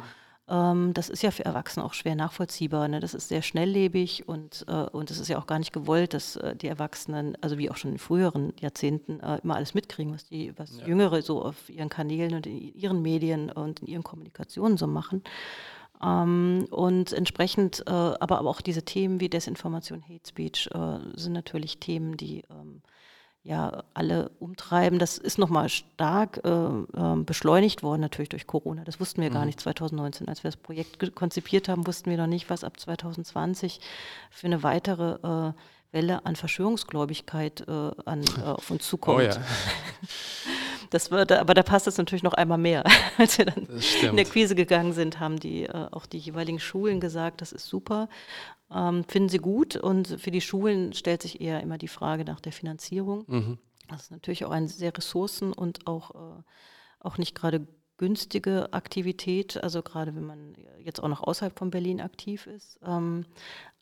[0.50, 2.88] Ähm, das ist ja für Erwachsene auch schwer nachvollziehbar.
[2.88, 3.00] Ne?
[3.00, 6.38] Das ist sehr schnelllebig und äh, und es ist ja auch gar nicht gewollt, dass
[6.38, 10.26] äh, die Erwachsenen, also wie auch schon in früheren Jahrzehnten, äh, immer alles mitkriegen, was
[10.26, 10.88] die, was ja.
[10.88, 15.24] Jüngere so auf ihren Kanälen und in ihren Medien und in ihren Kommunikationen so machen.
[16.04, 21.34] Ähm, und entsprechend, äh, aber, aber auch diese Themen wie Desinformation, Hate Speech äh, sind
[21.34, 22.82] natürlich Themen, die ähm,
[23.44, 25.00] ja alle umtreiben.
[25.00, 28.84] Das ist nochmal stark äh, ähm, beschleunigt worden, natürlich durch Corona.
[28.84, 29.34] Das wussten wir mhm.
[29.34, 30.28] gar nicht 2019.
[30.28, 33.80] Als wir das Projekt konzipiert haben, wussten wir noch nicht, was ab 2020
[34.30, 35.54] für eine weitere äh,
[35.92, 39.20] Welle an Verschwörungsgläubigkeit äh, an, äh, auf uns zukommt.
[39.20, 39.36] Oh ja.
[40.90, 42.84] Das wird, aber da passt es natürlich noch einmal mehr.
[43.18, 43.68] Als wir dann
[44.02, 47.68] in der Quise gegangen sind, haben die äh, auch die jeweiligen Schulen gesagt, das ist
[47.68, 48.10] super,
[48.74, 49.76] ähm, finden sie gut.
[49.76, 53.24] Und für die Schulen stellt sich eher immer die Frage nach der Finanzierung.
[53.28, 53.58] Mhm.
[53.88, 56.42] Das ist natürlich auch eine sehr ressourcen- und auch, äh,
[57.00, 62.00] auch nicht gerade günstige Aktivität, also gerade wenn man jetzt auch noch außerhalb von Berlin
[62.00, 62.80] aktiv ist.
[62.84, 63.26] Ähm,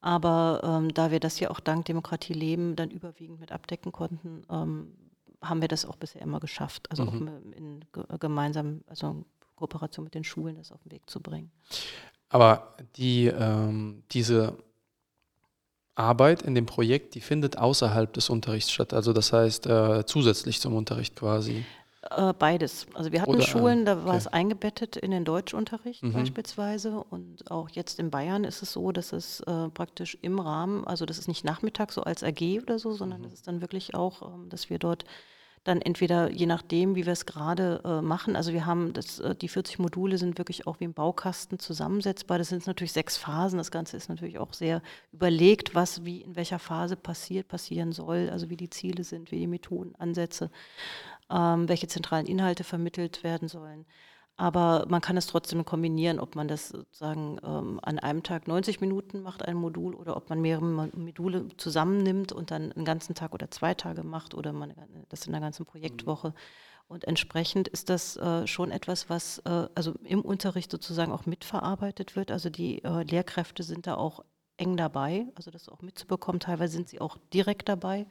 [0.01, 4.43] aber ähm, da wir das ja auch dank Demokratie leben, dann überwiegend mit abdecken konnten,
[4.49, 4.93] ähm,
[5.49, 6.89] haben wir das auch bisher immer geschafft.
[6.89, 7.10] Also mhm.
[7.10, 7.86] auch in
[8.19, 11.51] gemeinsam, also in Kooperation mit den Schulen, das auf den Weg zu bringen.
[12.29, 14.57] Aber die, ähm, diese
[15.95, 18.93] Arbeit in dem Projekt, die findet außerhalb des Unterrichts statt.
[18.93, 21.65] Also das heißt äh, zusätzlich zum Unterricht quasi.
[22.12, 22.86] Äh, beides.
[22.93, 24.17] Also wir hatten Oder, Schulen, da war okay.
[24.17, 26.13] es eingebettet in den Deutschunterricht mhm.
[26.13, 27.03] beispielsweise.
[27.10, 31.05] Und auch jetzt in Bayern ist es so, dass es äh, praktisch im Rahmen, also
[31.05, 33.23] das ist nicht Nachmittag so als AG oder so, sondern mhm.
[33.25, 35.05] das ist dann wirklich auch, ähm, dass wir dort
[35.67, 39.36] dann entweder je nachdem, wie wir es gerade äh, machen, also wir haben das, äh,
[39.36, 42.38] die 40 Module sind wirklich auch wie im Baukasten zusammensetzbar.
[42.38, 43.58] Das sind natürlich sechs Phasen.
[43.58, 48.30] Das Ganze ist natürlich auch sehr überlegt, was wie in welcher Phase passiert, passieren soll,
[48.32, 50.49] also wie die Ziele sind, wie die Methoden, Ansätze
[51.30, 53.86] ähm, welche zentralen Inhalte vermittelt werden sollen.
[54.38, 58.82] Aber man kann es trotzdem kombinieren, ob man das sozusagen ähm, an einem Tag 90
[58.82, 63.34] Minuten macht, ein Modul, oder ob man mehrere Module zusammennimmt und dann einen ganzen Tag
[63.34, 64.73] oder zwei Tage macht oder man
[65.10, 66.34] das in einer ganzen Projektwoche.
[66.88, 72.15] Und entsprechend ist das äh, schon etwas, was äh, also im Unterricht sozusagen auch mitverarbeitet
[72.15, 72.32] wird.
[72.32, 74.23] Also die äh, Lehrkräfte sind da auch
[74.56, 76.39] eng dabei, also das auch mitzubekommen.
[76.39, 78.06] Teilweise sind sie auch direkt dabei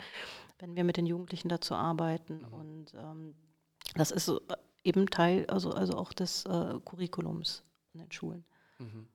[0.59, 2.39] wenn wir mit den Jugendlichen dazu arbeiten.
[2.39, 2.53] Mhm.
[2.53, 3.35] Und ähm,
[3.95, 8.45] das ist so äh, eben Teil, also, also auch des äh, Curriculums in den Schulen.
[8.79, 9.07] Mhm.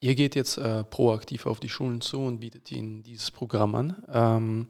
[0.00, 4.02] Ihr geht jetzt äh, proaktiv auf die Schulen zu und bietet ihnen dieses Programm an.
[4.12, 4.68] Ähm,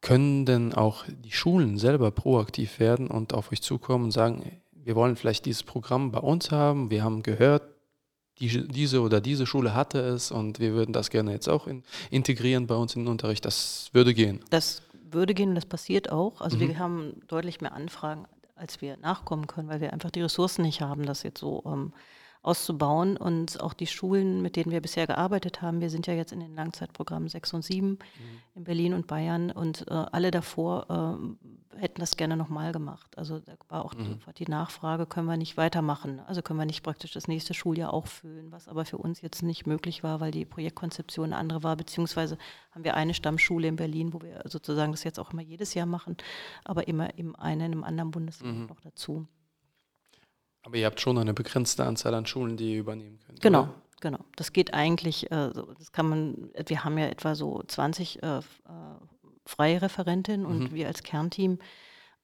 [0.00, 4.94] können denn auch die Schulen selber proaktiv werden und auf euch zukommen und sagen, wir
[4.94, 7.62] wollen vielleicht dieses Programm bei uns haben, wir haben gehört,
[8.38, 11.82] die, diese oder diese Schule hatte es und wir würden das gerne jetzt auch in,
[12.10, 13.44] integrieren bei uns in den Unterricht.
[13.44, 14.40] Das würde gehen.
[14.50, 16.40] Das würde gehen und das passiert auch.
[16.40, 16.60] Also mhm.
[16.60, 20.80] wir haben deutlich mehr Anfragen, als wir nachkommen können, weil wir einfach die Ressourcen nicht
[20.80, 21.92] haben, das jetzt so ähm,
[22.42, 23.16] auszubauen.
[23.16, 26.40] Und auch die Schulen, mit denen wir bisher gearbeitet haben, wir sind ja jetzt in
[26.40, 27.98] den Langzeitprogrammen 6 und 7 mhm.
[28.54, 33.16] in Berlin und Bayern und äh, alle davor äh, hätten das gerne nochmal gemacht.
[33.16, 34.20] Also da war auch mhm.
[34.36, 36.20] die, die, Nachfrage, können wir nicht weitermachen?
[36.20, 39.42] Also können wir nicht praktisch das nächste Schuljahr auch füllen, was aber für uns jetzt
[39.42, 42.38] nicht möglich war, weil die Projektkonzeption eine andere war, beziehungsweise
[42.72, 45.86] haben wir eine Stammschule in Berlin, wo wir sozusagen das jetzt auch immer jedes Jahr
[45.86, 46.16] machen,
[46.64, 48.66] aber immer im einen, im anderen Bundesland mhm.
[48.66, 49.26] noch dazu.
[50.68, 53.40] Aber ihr habt schon eine begrenzte Anzahl an Schulen, die ihr übernehmen könnt.
[53.40, 53.74] Genau, oder?
[54.00, 54.18] genau.
[54.36, 58.42] Das geht eigentlich, äh, das kann man, wir haben ja etwa so 20 äh, äh,
[59.46, 60.74] freie Referentinnen und mhm.
[60.74, 61.58] wir als Kernteam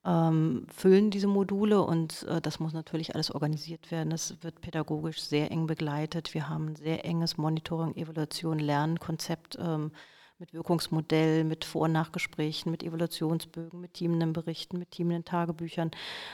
[0.05, 4.11] ähm, füllen diese Module und äh, das muss natürlich alles organisiert werden.
[4.11, 6.35] Das wird pädagogisch sehr eng begleitet.
[6.35, 9.91] Wir haben ein sehr enges Monitoring, Evaluation, Lernkonzept ähm,
[10.39, 15.91] mit Wirkungsmodell, mit Vor- und Nachgesprächen, mit Evaluationsbögen, mit teamenden Berichten, mit teamenden Tagebüchern.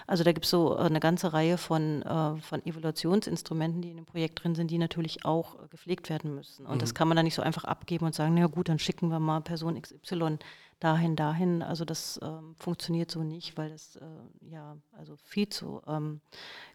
[0.06, 3.96] Also da gibt es so äh, eine ganze Reihe von, äh, von Evaluationsinstrumenten, die in
[3.96, 6.66] dem Projekt drin sind, die natürlich auch gepflegt werden müssen.
[6.66, 6.80] Und mhm.
[6.80, 9.20] das kann man dann nicht so einfach abgeben und sagen, na gut, dann schicken wir
[9.20, 10.38] mal Person XY
[10.80, 11.62] dahin, dahin.
[11.62, 14.04] Also das ähm, funktioniert so nicht, weil das äh,
[14.50, 16.20] ja also viel zu ähm,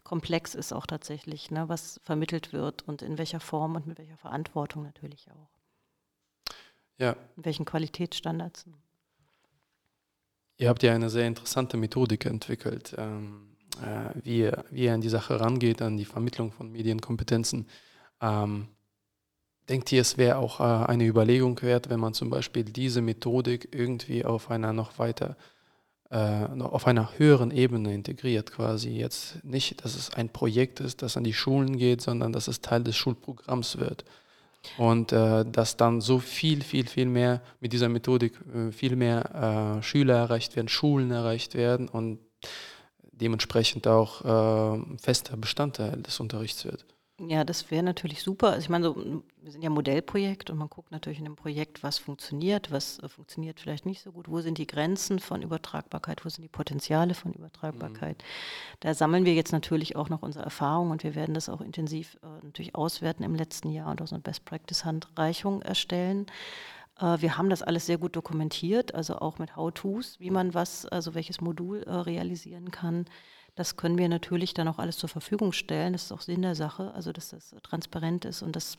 [0.04, 4.16] komplex ist auch tatsächlich, ne, was vermittelt wird und in welcher Form und mit welcher
[4.16, 5.55] Verantwortung natürlich auch.
[6.98, 7.16] Ja.
[7.36, 8.66] In welchen Qualitätsstandards.
[10.58, 15.02] Ihr habt ja eine sehr interessante Methodik entwickelt, ähm, äh, wie, ihr, wie ihr an
[15.02, 17.66] die Sache rangeht, an die Vermittlung von Medienkompetenzen.
[18.22, 18.68] Ähm,
[19.68, 23.68] denkt ihr, es wäre auch äh, eine Überlegung wert, wenn man zum Beispiel diese Methodik
[23.72, 25.36] irgendwie auf einer noch weiter,
[26.08, 31.18] äh, auf einer höheren Ebene integriert, quasi jetzt nicht, dass es ein Projekt ist, das
[31.18, 34.06] an die Schulen geht, sondern dass es Teil des Schulprogramms wird?
[34.78, 39.78] Und äh, dass dann so viel, viel, viel mehr mit dieser Methodik äh, viel mehr
[39.78, 42.18] äh, Schüler erreicht werden, Schulen erreicht werden und
[43.12, 46.84] dementsprechend auch äh, fester Bestandteil des Unterrichts wird.
[47.18, 48.48] Ja, das wäre natürlich super.
[48.48, 51.82] Also ich meine, so, wir sind ja Modellprojekt und man guckt natürlich in dem Projekt,
[51.82, 56.26] was funktioniert, was äh, funktioniert vielleicht nicht so gut, wo sind die Grenzen von Übertragbarkeit,
[56.26, 58.18] wo sind die Potenziale von Übertragbarkeit.
[58.18, 58.76] Mhm.
[58.80, 62.18] Da sammeln wir jetzt natürlich auch noch unsere Erfahrungen und wir werden das auch intensiv
[62.22, 66.26] äh, natürlich auswerten im letzten Jahr und auch so eine Best-Practice-Handreichung erstellen.
[67.00, 70.84] Äh, wir haben das alles sehr gut dokumentiert, also auch mit How-Tos, wie man was,
[70.84, 73.06] also welches Modul äh, realisieren kann.
[73.56, 75.94] Das können wir natürlich dann auch alles zur Verfügung stellen.
[75.94, 78.78] Das ist auch Sinn der Sache, also dass das transparent ist und dass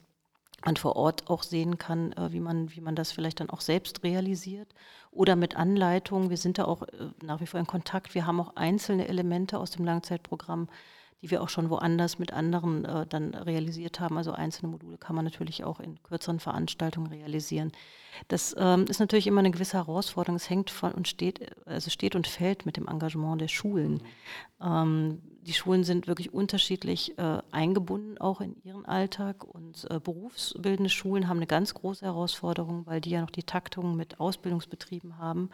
[0.66, 3.62] man vor Ort auch sehen kann, äh, wie man, wie man das vielleicht dann auch
[3.62, 4.74] selbst realisiert
[5.12, 6.30] oder mit Anleitung.
[6.30, 8.16] Wir sind da auch äh, nach wie vor in Kontakt.
[8.16, 10.70] Wir haben auch einzelne Elemente aus dem Langzeitprogramm,
[11.22, 14.18] die wir auch schon woanders mit anderen äh, dann realisiert haben.
[14.18, 17.72] Also einzelne Module kann man natürlich auch in kürzeren Veranstaltungen realisieren.
[18.28, 20.36] Das ähm, ist natürlich immer eine gewisse Herausforderung.
[20.36, 23.94] Es hängt von und steht, also steht und fällt mit dem Engagement der Schulen.
[23.94, 24.02] Mhm.
[24.62, 29.44] Ähm, die Schulen sind wirklich unterschiedlich äh, eingebunden, auch in ihren Alltag.
[29.44, 33.96] Und äh, berufsbildende Schulen haben eine ganz große Herausforderung, weil die ja noch die Taktung
[33.96, 35.50] mit Ausbildungsbetrieben haben.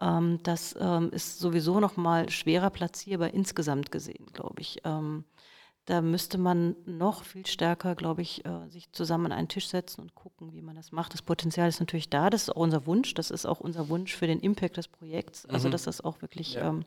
[0.00, 4.80] Ähm, das ähm, ist sowieso noch mal schwerer platzierbar insgesamt gesehen, glaube ich.
[4.84, 5.24] Ähm,
[5.86, 10.02] da müsste man noch viel stärker, glaube ich, äh, sich zusammen an einen Tisch setzen
[10.02, 11.14] und gucken, wie man das macht.
[11.14, 14.14] Das Potenzial ist natürlich da, das ist auch unser Wunsch, das ist auch unser Wunsch
[14.14, 15.72] für den Impact des Projekts, also mhm.
[15.72, 16.78] dass das auch wirklich, ja.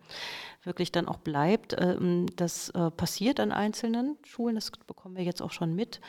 [0.64, 1.76] wirklich dann auch bleibt.
[2.38, 6.00] Das äh, passiert an einzelnen Schulen, das bekommen wir jetzt auch schon mit.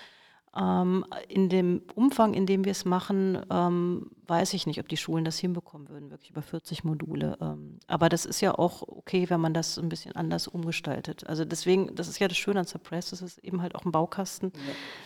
[0.56, 4.96] Ähm, in dem Umfang, in dem wir es machen, ähm, weiß ich nicht, ob die
[4.96, 7.36] Schulen das hinbekommen würden, wirklich über 40 Module.
[7.40, 11.26] Ähm, aber das ist ja auch okay, wenn man das ein bisschen anders umgestaltet.
[11.26, 13.92] Also deswegen, das ist ja das Schöne an Suppress, das ist eben halt auch ein
[13.92, 14.60] Baukasten, ja.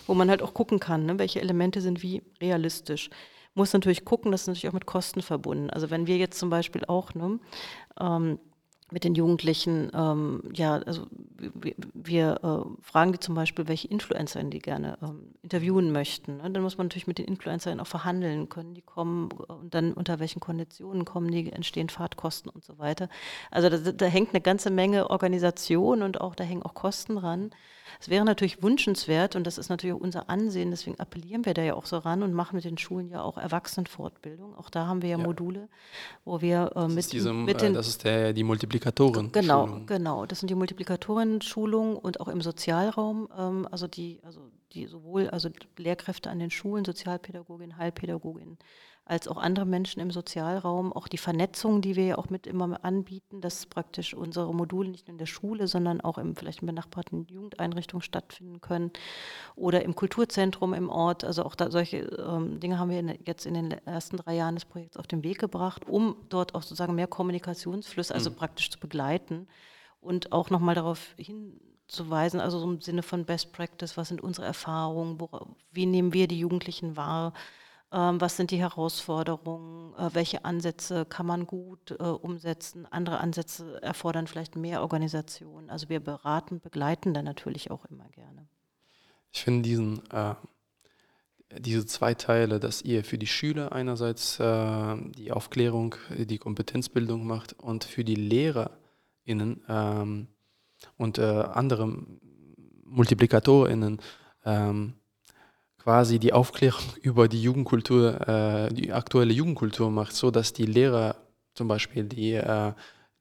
[0.06, 3.08] wo man halt auch gucken kann, ne, welche Elemente sind wie realistisch.
[3.54, 5.70] Muss natürlich gucken, das ist natürlich auch mit Kosten verbunden.
[5.70, 7.40] Also wenn wir jetzt zum Beispiel auch, ne,
[7.98, 8.38] ähm,
[8.90, 14.50] mit den Jugendlichen, ähm, ja, also wir, wir äh, fragen die zum Beispiel, welche Influencerinnen
[14.50, 16.38] die gerne ähm, interviewen möchten.
[16.38, 16.50] Ne?
[16.50, 20.20] Dann muss man natürlich mit den Influencerinnen auch verhandeln, können die kommen und dann unter
[20.20, 23.08] welchen Konditionen kommen die, entstehen Fahrtkosten und so weiter.
[23.50, 27.50] Also da, da hängt eine ganze Menge Organisation und auch da hängen auch Kosten dran.
[28.00, 31.62] Es wäre natürlich wünschenswert und das ist natürlich auch unser Ansehen, deswegen appellieren wir da
[31.62, 34.54] ja auch so ran und machen mit den Schulen ja auch Erwachsenenfortbildung.
[34.56, 35.24] Auch da haben wir ja, ja.
[35.24, 35.68] Module,
[36.24, 37.74] wo wir äh, mit, diese, mit äh, den...
[37.74, 39.32] das ist der, die Multiplikatoren.
[39.32, 39.86] Genau, Schulung.
[39.86, 40.26] genau.
[40.26, 44.40] Das sind die Multiplikatoren-Schulungen und auch im Sozialraum, ähm, also die, also
[44.72, 48.58] die sowohl also Lehrkräfte an den Schulen, Sozialpädagogin, Heilpädagogin,
[49.08, 50.92] als auch andere Menschen im Sozialraum.
[50.92, 55.08] Auch die Vernetzung, die wir ja auch mit immer anbieten, dass praktisch unsere Module nicht
[55.08, 58.90] nur in der Schule, sondern auch im vielleicht in benachbarten Jugendeinrichtungen stattfinden können
[59.56, 61.24] oder im Kulturzentrum im Ort.
[61.24, 64.56] Also auch da, solche ähm, Dinge haben wir in, jetzt in den ersten drei Jahren
[64.56, 68.34] des Projekts auf den Weg gebracht, um dort auch sozusagen mehr Kommunikationsflüsse, also mhm.
[68.34, 69.48] praktisch zu begleiten
[70.00, 71.14] und auch nochmal darauf
[71.88, 75.28] hinzuweisen, also so im Sinne von Best Practice, was sind unsere Erfahrungen, wo,
[75.72, 77.32] wie nehmen wir die Jugendlichen wahr,
[77.92, 83.82] ähm, was sind die Herausforderungen, äh, welche Ansätze kann man gut äh, umsetzen, andere Ansätze
[83.82, 85.70] erfordern vielleicht mehr Organisation.
[85.70, 88.46] Also wir beraten, begleiten dann natürlich auch immer gerne.
[89.32, 90.34] Ich finde diesen, äh,
[91.58, 97.54] diese zwei Teile, dass ihr für die Schüler einerseits äh, die Aufklärung, die Kompetenzbildung macht
[97.54, 100.28] und für die LehrerInnen ähm,
[100.96, 101.92] und äh, andere
[102.84, 104.00] MultiplikatorInnen
[104.44, 104.94] ähm,
[105.78, 111.16] quasi die Aufklärung über die Jugendkultur, äh, die aktuelle Jugendkultur macht, so dass die Lehrer
[111.54, 112.72] zum Beispiel die, äh,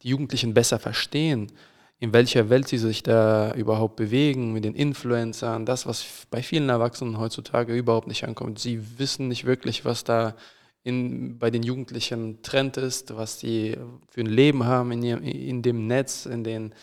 [0.02, 1.52] die Jugendlichen besser verstehen,
[2.00, 6.70] in welcher Welt sie sich da überhaupt bewegen, mit den Influencern, das, was bei vielen
[6.70, 8.60] Erwachsenen heutzutage überhaupt nicht ankommt.
[8.60, 10.36] Sie wissen nicht wirklich, was da
[10.84, 13.76] in, bei den Jugendlichen Trend ist, was die
[14.10, 16.74] für ein Leben haben in, in dem Netz, in den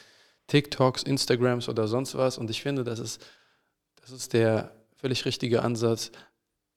[0.54, 2.38] TikToks, Instagrams oder sonst was.
[2.38, 3.20] Und ich finde, das ist,
[3.96, 6.12] das ist der völlig richtige Ansatz,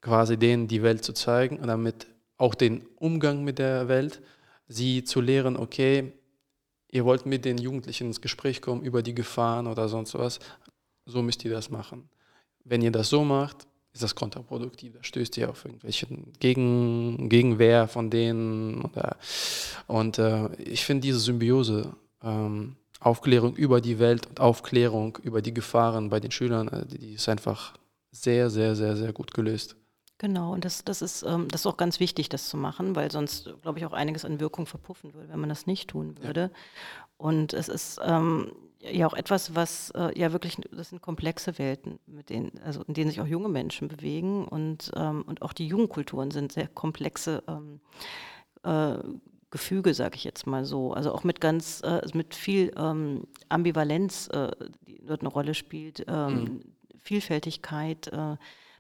[0.02, 4.20] quasi denen die Welt zu zeigen und damit auch den Umgang mit der Welt,
[4.68, 6.12] sie zu lehren, okay,
[6.90, 10.40] ihr wollt mit den Jugendlichen ins Gespräch kommen über die Gefahren oder sonst was,
[11.06, 12.10] so müsst ihr das machen.
[12.64, 14.94] Wenn ihr das so macht, ist das kontraproduktiv.
[14.94, 16.08] Da stößt ihr auf irgendwelche
[16.40, 18.82] Gegen, Gegenwehr von denen.
[18.82, 19.18] Oder,
[19.86, 25.54] und äh, ich finde diese Symbiose, ähm, Aufklärung über die Welt und Aufklärung über die
[25.54, 27.74] Gefahren bei den Schülern, äh, die ist einfach
[28.12, 29.76] sehr, sehr, sehr, sehr gut gelöst.
[30.20, 33.12] Genau, und das, das, ist, ähm, das ist auch ganz wichtig, das zu machen, weil
[33.12, 36.42] sonst, glaube ich, auch einiges an Wirkung verpuffen würde, wenn man das nicht tun würde.
[36.42, 36.50] Ja.
[37.18, 42.00] Und es ist ähm, ja auch etwas, was äh, ja wirklich, das sind komplexe Welten,
[42.08, 45.68] mit denen, also in denen sich auch junge Menschen bewegen und, ähm, und auch die
[45.68, 47.80] Jugendkulturen sind sehr komplexe ähm,
[48.64, 48.98] äh,
[49.50, 50.94] Gefüge, sage ich jetzt mal so.
[50.94, 54.52] Also auch mit ganz, äh, mit viel ähm, Ambivalenz, äh,
[54.88, 56.62] die dort eine Rolle spielt, ähm, mhm.
[57.02, 58.36] Vielfältigkeit äh,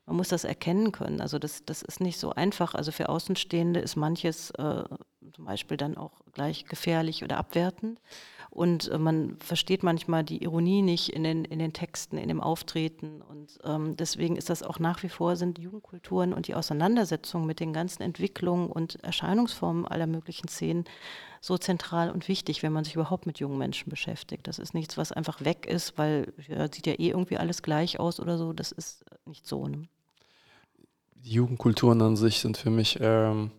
[0.07, 1.19] man muss das erkennen können.
[1.19, 2.73] Also das, das ist nicht so einfach.
[2.73, 4.83] Also für Außenstehende ist manches äh,
[5.33, 7.99] zum Beispiel dann auch gleich gefährlich oder abwertend.
[8.49, 12.41] Und äh, man versteht manchmal die Ironie nicht in den, in den Texten, in dem
[12.41, 13.21] Auftreten.
[13.21, 17.59] Und ähm, deswegen ist das auch nach wie vor sind Jugendkulturen und die Auseinandersetzung mit
[17.59, 20.85] den ganzen Entwicklungen und Erscheinungsformen aller möglichen Szenen
[21.39, 24.47] so zentral und wichtig, wenn man sich überhaupt mit jungen Menschen beschäftigt.
[24.47, 27.99] Das ist nichts, was einfach weg ist, weil ja, sieht ja eh irgendwie alles gleich
[27.99, 28.53] aus oder so.
[28.53, 29.67] Das ist nicht so.
[29.67, 29.87] Ne?
[31.27, 33.51] die Jugendkulturen an sich sind für mich ähm,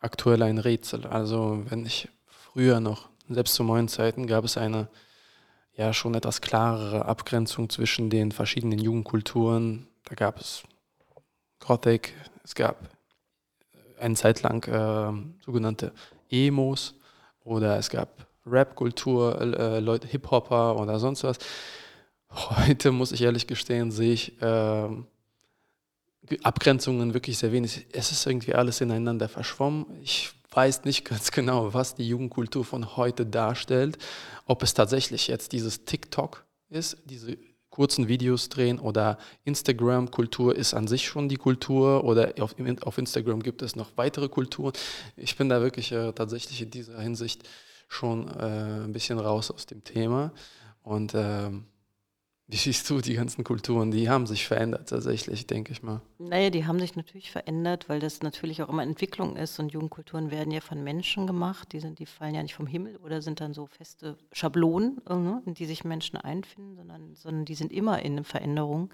[0.00, 1.06] aktuell ein Rätsel.
[1.06, 4.88] Also wenn ich früher noch, selbst zu meinen Zeiten, gab es eine
[5.74, 9.86] ja schon etwas klarere Abgrenzung zwischen den verschiedenen Jugendkulturen.
[10.04, 10.62] Da gab es
[11.60, 12.76] Gothic, es gab
[13.98, 15.92] eine Zeit lang äh, sogenannte
[16.30, 16.94] Emos
[17.44, 21.38] oder es gab Rap-Kultur, äh, Leute, Hip-Hopper oder sonst was.
[22.30, 24.88] Heute muss ich ehrlich gestehen, sehe ich äh,
[26.42, 27.86] Abgrenzungen wirklich sehr wenig.
[27.92, 29.86] Es ist irgendwie alles ineinander verschwommen.
[30.02, 33.98] Ich weiß nicht ganz genau, was die Jugendkultur von heute darstellt.
[34.46, 37.36] Ob es tatsächlich jetzt dieses TikTok ist, diese
[37.70, 43.42] kurzen Videos drehen oder Instagram-Kultur ist an sich schon die Kultur oder auf, auf, Instagram
[43.42, 44.74] gibt es noch weitere Kulturen.
[45.16, 47.48] Ich bin da wirklich äh, tatsächlich in dieser Hinsicht
[47.88, 50.32] schon äh, ein bisschen raus aus dem Thema
[50.82, 51.64] und ähm,
[52.52, 53.90] wie siehst du die ganzen Kulturen?
[53.90, 56.02] Die haben sich verändert tatsächlich, denke ich mal.
[56.18, 60.30] Naja, die haben sich natürlich verändert, weil das natürlich auch immer Entwicklung ist und Jugendkulturen
[60.30, 61.72] werden ja von Menschen gemacht.
[61.72, 65.14] Die, sind, die fallen ja nicht vom Himmel oder sind dann so feste Schablonen, äh,
[65.14, 68.90] ne, in die sich Menschen einfinden, sondern, sondern die sind immer in Veränderung.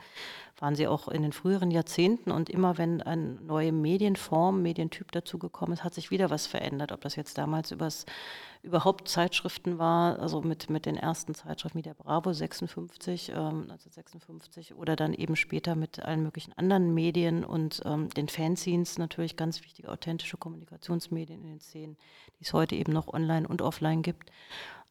[0.60, 5.72] Waren sie auch in den früheren Jahrzehnten und immer wenn eine neue Medienform, Medientyp dazugekommen
[5.72, 6.92] ist, hat sich wieder was verändert.
[6.92, 8.06] Ob das jetzt damals übers
[8.62, 14.74] überhaupt Zeitschriften war, also mit, mit den ersten Zeitschriften wie der Bravo 56, ähm, 1956
[14.74, 19.62] oder dann eben später mit allen möglichen anderen Medien und ähm, den Fanzines natürlich ganz
[19.62, 21.96] wichtige authentische Kommunikationsmedien in den Szenen,
[22.38, 24.30] die es heute eben noch online und offline gibt.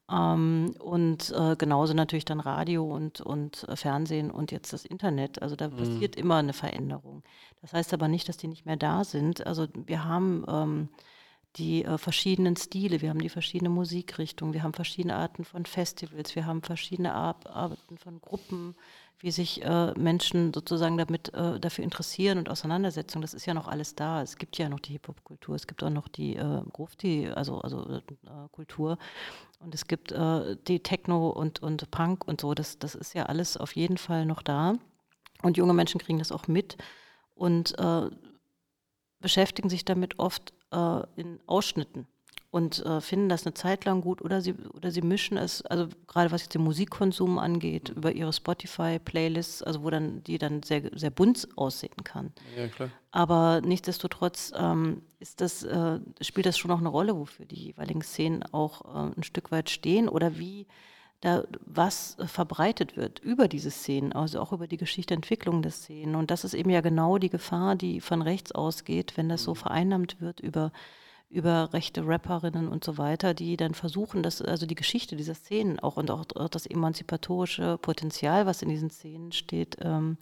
[0.10, 5.42] Ähm, und äh, genauso natürlich dann Radio und, und äh, Fernsehen und jetzt das Internet.
[5.42, 5.76] Also da mhm.
[5.78, 7.24] passiert immer eine Veränderung.
[7.62, 9.46] Das heißt aber nicht, dass die nicht mehr da sind.
[9.46, 10.90] Also wir haben ähm,
[11.58, 16.36] die äh, verschiedenen Stile, wir haben die verschiedenen Musikrichtungen, wir haben verschiedene Arten von Festivals,
[16.36, 18.76] wir haben verschiedene Arten von Gruppen,
[19.20, 23.22] wie sich äh, Menschen sozusagen damit äh, dafür interessieren und auseinandersetzen.
[23.22, 24.22] Das ist ja noch alles da.
[24.22, 27.90] Es gibt ja noch die Hip-Hop-Kultur, es gibt auch noch die äh, Grufti, also, also
[27.90, 28.02] äh,
[28.52, 28.98] Kultur
[29.60, 32.54] und es gibt äh, die Techno und, und Punk und so.
[32.54, 34.76] Das, das ist ja alles auf jeden Fall noch da.
[35.42, 36.78] Und junge Menschen kriegen das auch mit
[37.34, 38.10] und äh,
[39.20, 42.08] beschäftigen sich damit oft äh, in Ausschnitten
[42.50, 45.90] und äh, finden das eine Zeit lang gut oder sie, oder sie mischen es, also
[46.08, 50.90] gerade was jetzt den Musikkonsum angeht, über ihre Spotify-Playlists, also wo dann die dann sehr,
[50.94, 52.32] sehr bunt aussehen kann.
[52.58, 52.90] Ja, klar.
[53.12, 58.02] Aber nichtsdestotrotz ähm, ist das, äh, spielt das schon noch eine Rolle, wofür die jeweiligen
[58.02, 60.68] Szenen auch äh, ein Stück weit stehen oder wie
[61.22, 66.16] da was verbreitet wird über diese Szenen, also auch über die Geschichtentwicklung der Szenen.
[66.16, 69.52] Und das ist eben ja genau die Gefahr, die von rechts ausgeht, wenn das so
[69.52, 69.56] mhm.
[69.56, 70.72] vereinnahmt wird über,
[71.30, 75.80] über rechte Rapperinnen und so weiter, die dann versuchen, dass, also die Geschichte dieser Szenen
[75.80, 80.18] auch und auch das emanzipatorische Potenzial, was in diesen Szenen steht, ähm,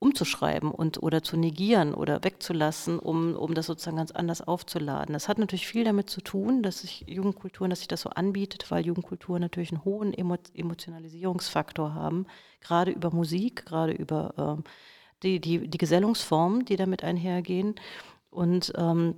[0.00, 5.12] umzuschreiben und oder zu negieren oder wegzulassen, um, um das sozusagen ganz anders aufzuladen.
[5.12, 8.70] Das hat natürlich viel damit zu tun, dass sich Jugendkulturen, dass sich das so anbietet,
[8.70, 12.26] weil Jugendkulturen natürlich einen hohen Emo Emotionalisierungsfaktor haben,
[12.62, 14.64] gerade über Musik, gerade über ähm,
[15.22, 17.74] die, die, die Gesellungsformen, die damit einhergehen.
[18.30, 19.16] Und ähm,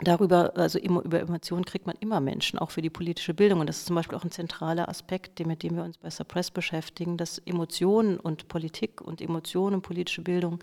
[0.00, 3.60] darüber, also über Emotionen kriegt man immer Menschen, auch für die politische Bildung.
[3.60, 6.50] Und das ist zum Beispiel auch ein zentraler Aspekt, mit dem wir uns bei Suppress
[6.50, 10.58] beschäftigen, dass Emotionen und Politik und Emotionen und politische Bildung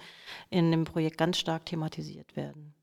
[0.49, 2.73] in dem Projekt ganz stark thematisiert werden.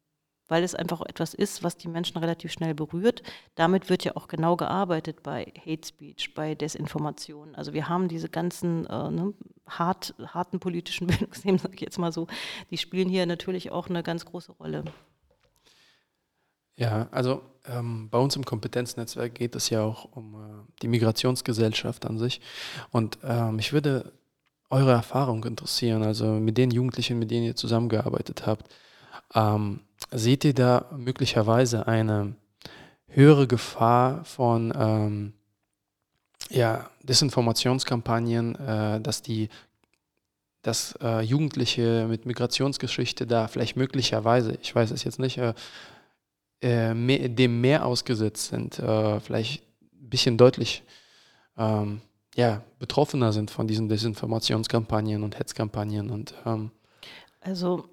[0.50, 3.22] Weil es einfach etwas ist, was die Menschen relativ schnell berührt.
[3.54, 7.54] Damit wird ja auch genau gearbeitet bei Hate Speech, bei Desinformation.
[7.54, 9.34] Also wir haben diese ganzen äh, ne,
[9.66, 12.26] hart, harten politischen Bildungsthemen, sage ich jetzt mal so,
[12.70, 14.84] die spielen hier natürlich auch eine ganz große Rolle.
[16.78, 20.38] Ja, also ähm, bei uns im Kompetenznetzwerk geht es ja auch um äh,
[20.80, 22.40] die Migrationsgesellschaft an sich.
[22.92, 24.12] Und äh, mich würde
[24.70, 28.72] eure Erfahrung interessieren, also mit den Jugendlichen, mit denen ihr zusammengearbeitet habt.
[29.34, 29.80] Ähm,
[30.12, 32.34] seht ihr da möglicherweise eine
[33.08, 35.32] höhere Gefahr von ähm,
[36.50, 39.48] ja, Desinformationskampagnen, äh, dass die
[40.62, 45.54] dass äh, Jugendliche mit Migrationsgeschichte da vielleicht möglicherweise, ich weiß es jetzt nicht, äh,
[46.62, 49.62] äh, mehr, dem mehr ausgesetzt sind, äh, vielleicht
[50.00, 50.82] ein bisschen deutlich
[51.56, 52.00] ähm,
[52.34, 56.10] ja, betroffener sind von diesen Desinformationskampagnen und Hetzkampagnen.
[56.10, 56.70] Und, ähm,
[57.40, 57.88] also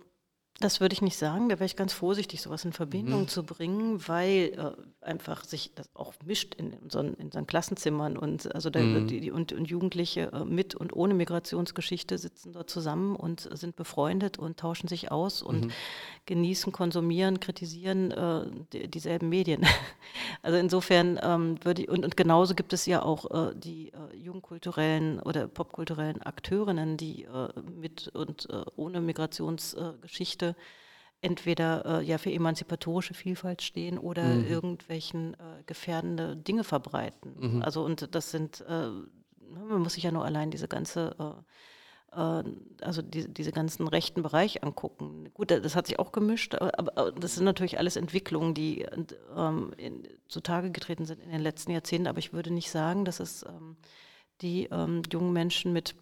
[0.62, 3.28] das würde ich nicht sagen, da wäre ich ganz vorsichtig, sowas in Verbindung mhm.
[3.28, 8.54] zu bringen, weil äh, einfach sich das auch mischt in unseren, in unseren Klassenzimmern und
[8.56, 9.08] also da mhm.
[9.08, 14.40] die, und, und, Jugendliche äh, mit und ohne Migrationsgeschichte sitzen dort zusammen und sind befreundet
[14.40, 15.72] und tauschen sich aus und mhm.
[16.26, 19.66] genießen, konsumieren, kritisieren äh, die, dieselben Medien.
[20.42, 24.16] also insofern ähm, würde ich, und, und genauso gibt es ja auch äh, die äh,
[24.16, 30.56] jugendkulturellen oder popkulturellen Akteurinnen, die äh, mit und ohne Migrationsgeschichte Projekte
[31.22, 34.48] entweder äh, ja für emanzipatorische Vielfalt stehen oder mhm.
[34.48, 37.36] irgendwelchen äh, gefährdende Dinge verbreiten.
[37.40, 37.62] Mhm.
[37.64, 39.06] Also und das sind, äh, ne,
[39.68, 41.16] man muss sich ja nur allein diese ganze
[42.14, 42.44] äh, äh,
[42.82, 45.32] also die, diese ganzen rechten Bereich angucken.
[45.34, 48.86] Gut, das hat sich auch gemischt, aber, aber das sind natürlich alles Entwicklungen, die
[49.36, 52.08] ähm, in, zutage getreten sind in den letzten Jahrzehnten.
[52.08, 53.78] Aber ich würde nicht sagen, dass es ähm,
[54.42, 55.96] die ähm, jungen Menschen mit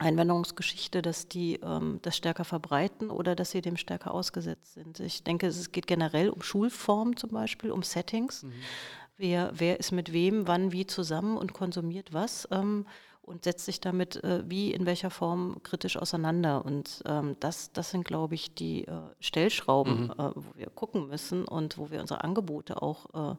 [0.00, 4.98] Einwanderungsgeschichte, dass die ähm, das stärker verbreiten oder dass sie dem stärker ausgesetzt sind.
[5.00, 8.42] Ich denke, es geht generell um Schulformen zum Beispiel, um Settings.
[8.42, 8.52] Mhm.
[9.16, 12.86] Wer, wer ist mit wem, wann, wie zusammen und konsumiert was ähm,
[13.22, 16.64] und setzt sich damit äh, wie, in welcher Form kritisch auseinander.
[16.64, 20.10] Und ähm, das, das sind, glaube ich, die äh, Stellschrauben, mhm.
[20.10, 23.36] äh, wo wir gucken müssen und wo wir unsere Angebote auch äh,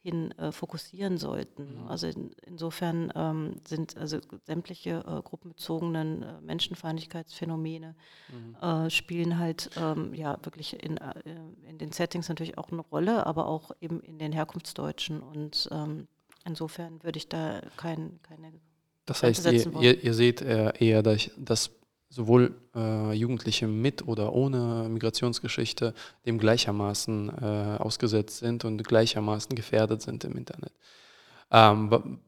[0.00, 1.82] hin äh, fokussieren sollten.
[1.82, 1.88] Mhm.
[1.88, 7.94] Also in, insofern ähm, sind also sämtliche äh, gruppenbezogenen äh, Menschenfeindlichkeitsphänomene
[8.28, 8.56] mhm.
[8.60, 11.14] Äh, spielen halt ähm, ja wirklich in, äh,
[11.68, 15.20] in den Settings natürlich auch eine Rolle, aber auch eben in den Herkunftsdeutschen.
[15.20, 16.06] Und ähm,
[16.44, 18.52] insofern würde ich da kein, keine
[19.06, 21.70] das heißt, ihr, ihr, ihr, seht eher, dass
[22.08, 25.94] sowohl äh, Jugendliche mit oder ohne Migrationsgeschichte
[26.24, 30.72] dem gleichermaßen äh, ausgesetzt sind und gleichermaßen gefährdet sind im Internet.
[31.50, 32.18] Ähm,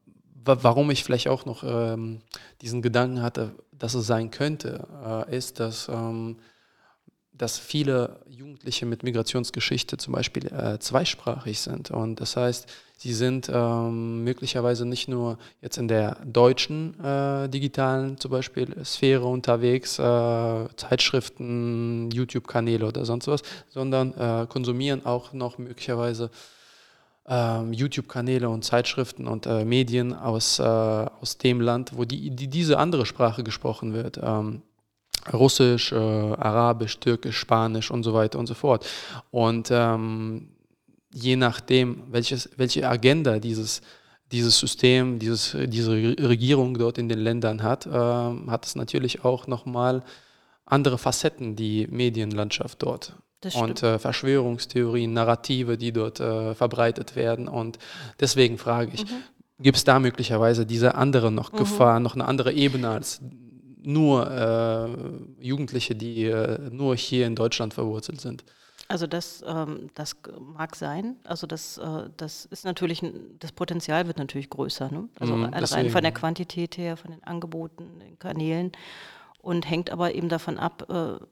[0.43, 2.19] warum ich vielleicht auch noch ähm,
[2.61, 6.37] diesen Gedanken hatte, dass es sein könnte, äh, ist, dass, ähm,
[7.41, 11.89] dass viele Jugendliche mit Migrationsgeschichte zum Beispiel äh, zweisprachig sind.
[11.89, 12.67] Und das heißt,
[12.97, 19.25] Sie sind ähm, möglicherweise nicht nur jetzt in der deutschen äh, digitalen zum Beispiel Sphäre
[19.25, 26.29] unterwegs, äh, Zeitschriften, YouTube-Kanäle oder sonst was, sondern äh, konsumieren auch noch möglicherweise
[27.25, 32.49] ähm, YouTube-Kanäle und Zeitschriften und äh, Medien aus, äh, aus dem Land, wo die, die
[32.49, 34.19] diese andere Sprache gesprochen wird.
[34.21, 34.61] Ähm,
[35.33, 38.87] Russisch, äh, Arabisch, Türkisch, Spanisch und so weiter und so fort.
[39.31, 40.49] Und ähm,
[41.13, 43.81] je nachdem, welches, welche Agenda dieses,
[44.31, 49.47] dieses System, dieses, diese Regierung dort in den Ländern hat, äh, hat es natürlich auch
[49.47, 50.03] nochmal
[50.65, 53.13] andere Facetten, die Medienlandschaft dort.
[53.55, 57.47] Und äh, Verschwörungstheorien, Narrative, die dort äh, verbreitet werden.
[57.47, 57.79] Und
[58.19, 59.23] deswegen frage ich, mhm.
[59.59, 61.57] gibt es da möglicherweise diese andere noch mhm.
[61.57, 63.19] Gefahr, noch eine andere Ebene als
[63.81, 68.43] nur äh, Jugendliche, die äh, nur hier in Deutschland verwurzelt sind?
[68.87, 71.15] Also das, ähm, das mag sein.
[71.23, 73.01] Also das, äh, das ist natürlich,
[73.39, 74.91] das Potenzial wird natürlich größer.
[74.91, 75.07] Ne?
[75.17, 78.73] Also mm, rein von der Quantität her, von den Angeboten, den Kanälen
[79.41, 81.23] und hängt aber eben davon ab, äh,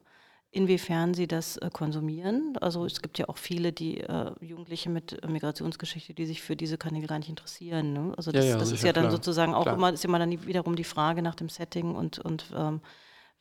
[0.52, 2.56] inwiefern sie das äh, konsumieren.
[2.60, 6.76] Also es gibt ja auch viele, die äh, Jugendliche mit Migrationsgeschichte, die sich für diese
[6.76, 7.92] Kanäle gar nicht interessieren.
[7.92, 8.14] Ne?
[8.16, 9.76] Also das, ja, ja, das ist ja dann sozusagen auch klar.
[9.76, 12.80] immer, ist immer dann wiederum die Frage nach dem Setting und, und ähm,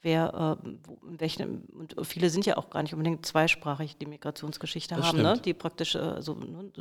[0.02, 0.70] wer, äh,
[1.02, 5.40] welchen, und viele sind ja auch gar nicht unbedingt zweisprachig, die Migrationsgeschichte das haben, ne?
[5.44, 6.72] die praktisch, äh, so ne,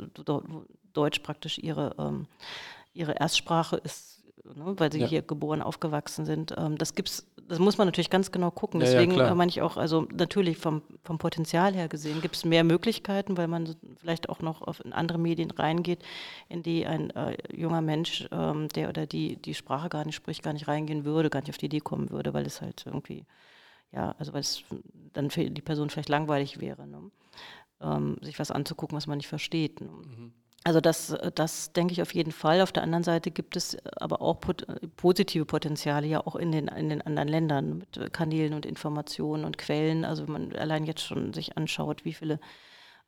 [0.93, 2.27] Deutsch praktisch ihre, ähm,
[2.93, 5.07] ihre Erstsprache ist, ne, weil sie Ja.
[5.07, 6.53] hier geboren, aufgewachsen sind.
[6.57, 8.79] Ähm, das gibt's, das muss man natürlich ganz genau gucken.
[8.81, 9.31] Ja, ja, Deswegen klar.
[9.31, 13.37] äh, meine ich auch, also natürlich vom, vom Potenzial her gesehen gibt es mehr Möglichkeiten,
[13.37, 16.03] weil man vielleicht auch noch auf in andere Medien reingeht,
[16.47, 20.43] in die ein äh, junger Mensch, ähm, der oder die die Sprache gar nicht spricht,
[20.43, 23.25] gar nicht reingehen würde, gar nicht auf die Idee kommen würde, weil es halt irgendwie,
[23.91, 24.63] ja, also weil es
[25.13, 27.09] dann für die Person vielleicht langweilig wäre, ne?
[27.81, 29.81] ähm, sich was anzugucken, was man nicht versteht.
[29.81, 29.89] Ne?
[30.65, 32.61] Also das, das denke ich auf jeden Fall.
[32.61, 34.65] Auf der anderen Seite gibt es aber auch pot
[34.97, 39.57] positive Potenziale ja auch in den, in den anderen Ländern mit Kanälen und Informationen und
[39.57, 40.03] Quellen.
[40.03, 42.39] Also wenn man allein jetzt schon sich anschaut, wie viele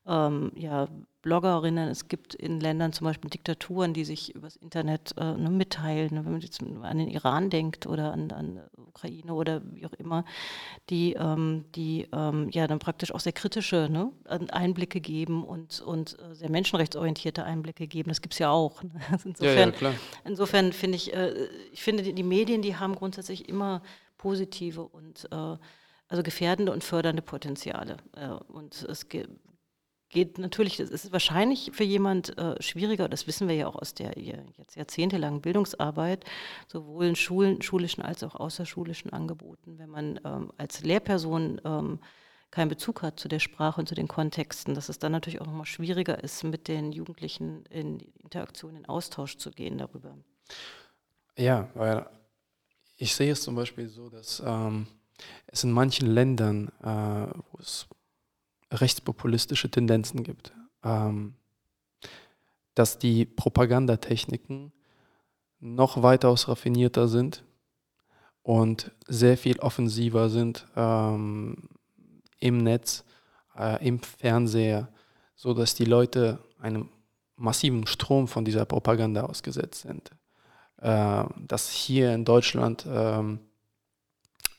[0.08, 0.88] ähm, ja,
[1.22, 6.10] Bloggerinnen es gibt in Ländern, zum Beispiel Diktaturen, die sich übers Internet äh, ne, mitteilen.
[6.12, 10.26] Wenn man jetzt an den Iran denkt oder an, an Ukraine oder wie auch immer,
[10.90, 14.12] die, ähm, die ähm, ja dann praktisch auch sehr kritische ne,
[14.52, 18.10] Einblicke geben und, und äh, sehr menschenrechtsorientierte Einblicke geben.
[18.10, 18.82] Das gibt es ja auch.
[18.82, 18.92] Ne?
[19.12, 19.94] Also Ja, insofern ja,
[20.26, 21.34] insofern finde ich, äh,
[21.72, 23.84] ich finde, die, die Medien, die haben grundsätzlich immer
[24.18, 25.58] positive und äh,
[26.08, 27.98] also gefährdende und fördernde Potenziale.
[28.16, 29.08] Äh, und es
[30.12, 33.94] geht natürlich, es ist wahrscheinlich für jemand äh, schwieriger, das wissen wir ja auch aus
[33.94, 36.26] der jetzt jahrzehntelangen Bildungsarbeit,
[36.68, 42.00] sowohl in Schulen, schulischen als auch außerschulischen Angeboten, wenn man ähm, als Lehrperson ähm,
[42.52, 45.46] keinen Bezug hat zu der Sprache und zu den Kontexten, dass es dann natürlich auch
[45.46, 50.18] nochmal schwieriger ist, mit den Jugendlichen in Interaktion, in Austausch zu gehen darüber.
[51.38, 52.06] Ja, weil
[52.98, 54.88] ich sehe es zum Beispiel so, dass ähm,
[55.48, 57.88] es in manchen Ländern, äh, wo es
[58.72, 60.54] rechtspopulistische Tendenzen gibt,
[60.84, 61.36] ähm,
[62.74, 64.72] dass die Propagandatechniken
[65.60, 67.44] noch weitaus raffinierter sind
[68.44, 71.70] und sehr viel offensiver sind ähm,
[72.40, 73.04] im Netz,
[73.58, 74.90] äh, im Fernseher,
[75.36, 76.90] so dass die Leute einem
[77.36, 80.12] massiven Strom von dieser Propaganda ausgesetzt sind.
[80.78, 83.40] Äh, dass hier in Deutschland, ähm,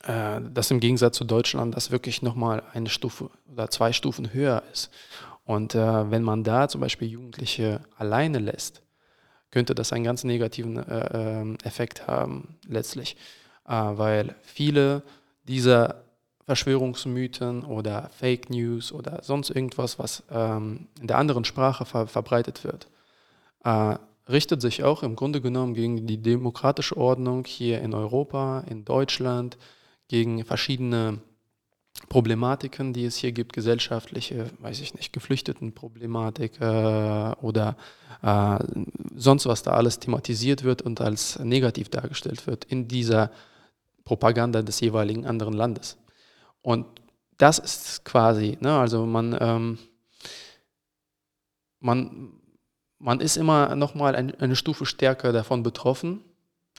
[0.03, 4.63] äh, dass im Gegensatz zu Deutschland, das wirklich nochmal eine Stufe oder zwei Stufen höher
[4.71, 4.91] ist.
[5.45, 8.81] Und äh, wenn man da zum Beispiel Jugendliche alleine lässt,
[9.51, 13.17] könnte das einen ganz negativen äh, ähm, Effekt haben, letztlich.
[13.67, 15.03] Äh, weil viele
[15.47, 16.03] dieser
[16.45, 22.63] Verschwörungsmythen oder Fake News oder sonst irgendwas, was ähm, in der anderen Sprache ver verbreitet
[22.63, 22.87] wird,
[23.63, 23.95] äh,
[24.29, 29.57] richtet sich auch im Grunde genommen gegen die demokratische Ordnung hier in Europa, in Deutschland,
[30.13, 31.17] gegen verschiedene
[32.07, 37.75] Problematiken, die es hier gibt, gesellschaftliche, weiß ich nicht, Geflüchtetenproblematik äh, oder
[38.21, 38.59] äh,
[39.15, 43.31] sonst was da alles thematisiert wird und als negativ dargestellt wird in dieser
[44.05, 45.97] Propaganda des jeweiligen anderen Landes.
[46.61, 46.85] Und
[47.39, 49.79] das ist quasi, ne, also man, ähm,
[51.79, 52.33] man,
[52.99, 56.21] man ist immer nochmal ein, eine Stufe stärker davon betroffen,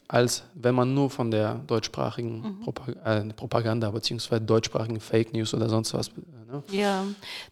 [0.09, 2.61] als wenn man nur von der deutschsprachigen Mhm.
[2.61, 4.40] Propag äh, Propaganda bzw.
[4.40, 6.09] deutschsprachigen Fake News oder sonst was.
[6.09, 6.12] äh,
[6.46, 6.62] Ne?
[6.70, 7.05] Ja,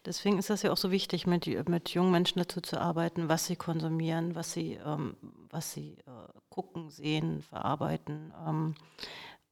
[0.05, 3.47] deswegen ist das ja auch so wichtig, mit, mit jungen Menschen dazu zu arbeiten, was
[3.47, 5.15] sie konsumieren, was sie, ähm,
[5.49, 8.31] was sie äh, gucken, sehen, verarbeiten.
[8.47, 8.75] Ähm,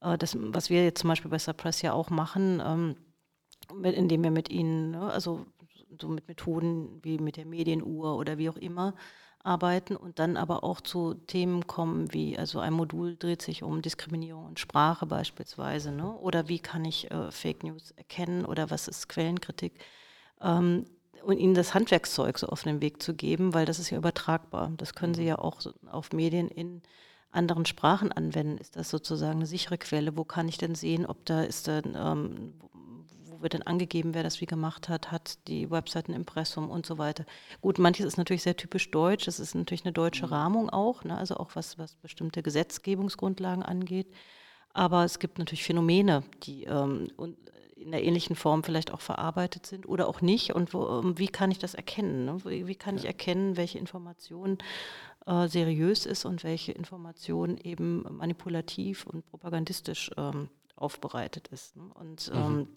[0.00, 2.96] äh, das, was wir jetzt zum Beispiel bei Suppress ja auch machen, ähm,
[3.74, 5.44] mit, indem wir mit ihnen, ne, also
[6.00, 8.94] so mit Methoden wie mit der Medienuhr oder wie auch immer,
[9.44, 13.82] arbeiten und dann aber auch zu Themen kommen wie, also ein Modul dreht sich um
[13.82, 16.12] Diskriminierung und Sprache beispielsweise, ne?
[16.16, 19.72] oder wie kann ich äh, Fake News erkennen oder was ist Quellenkritik
[20.40, 20.86] ähm,
[21.24, 24.72] und ihnen das Handwerkszeug so auf den Weg zu geben, weil das ist ja übertragbar.
[24.76, 26.82] Das können sie ja auch auf Medien in
[27.30, 28.58] anderen Sprachen anwenden.
[28.58, 30.16] Ist das sozusagen eine sichere Quelle?
[30.16, 32.54] Wo kann ich denn sehen, ob da ist dann, ähm,
[33.42, 36.98] wird denn angegeben, wer das wie gemacht hat, hat die Website ein Impressum und so
[36.98, 37.24] weiter.
[37.60, 41.16] Gut, manches ist natürlich sehr typisch deutsch, das ist natürlich eine deutsche Rahmung auch, ne?
[41.16, 44.06] also auch was, was bestimmte Gesetzgebungsgrundlagen angeht.
[44.74, 47.08] Aber es gibt natürlich Phänomene, die ähm,
[47.76, 50.54] in der ähnlichen Form vielleicht auch verarbeitet sind oder auch nicht.
[50.54, 52.24] Und wo, ähm, wie kann ich das erkennen?
[52.24, 52.38] Ne?
[52.44, 54.58] Wie, wie kann ich erkennen, welche Information
[55.26, 61.76] äh, seriös ist und welche Information eben manipulativ und propagandistisch ähm, aufbereitet ist?
[61.76, 61.84] Ne?
[61.94, 62.68] Und ähm,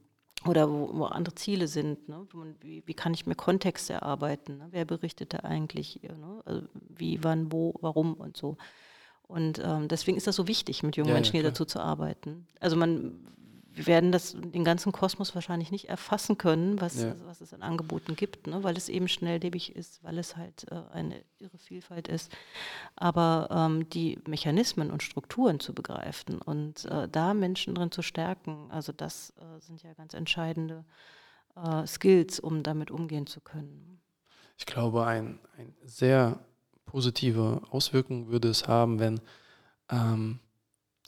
[0.48, 2.08] oder wo, wo andere Ziele sind.
[2.10, 2.26] Ne?
[2.62, 4.58] Wie, wie kann ich mir Kontexte erarbeiten?
[4.58, 4.68] Ne?
[4.72, 6.04] Wer berichtete eigentlich?
[6.04, 6.42] äh, Ne?
[6.46, 6.62] Also
[6.96, 8.58] wie, wann, wo, warum und so.
[9.28, 11.52] Und ähm, deswegen ist das so wichtig, mit jungen Ja, ja, Menschen hier klar.
[11.52, 12.46] dazu zu arbeiten.
[12.60, 13.26] Also man,
[13.76, 17.16] wir werden das, den ganzen Kosmos wahrscheinlich nicht erfassen können, was, Ja.
[17.26, 18.64] was es an Angeboten gibt, ne?
[18.64, 22.32] weil es eben schnelllebig ist, weil es halt äh, eine irre Vielfalt ist.
[22.96, 28.72] Aber ähm, die Mechanismen und Strukturen zu begreifen und äh, da Menschen drin zu stärken,
[28.72, 30.86] also das äh, sind ja ganz entscheidende
[31.56, 34.00] äh, Skills, um damit umgehen zu können.
[34.58, 36.40] Ich glaube, ein, ein sehr
[36.86, 39.20] positive Auswirkung würde es haben, wenn
[39.90, 40.40] ähm,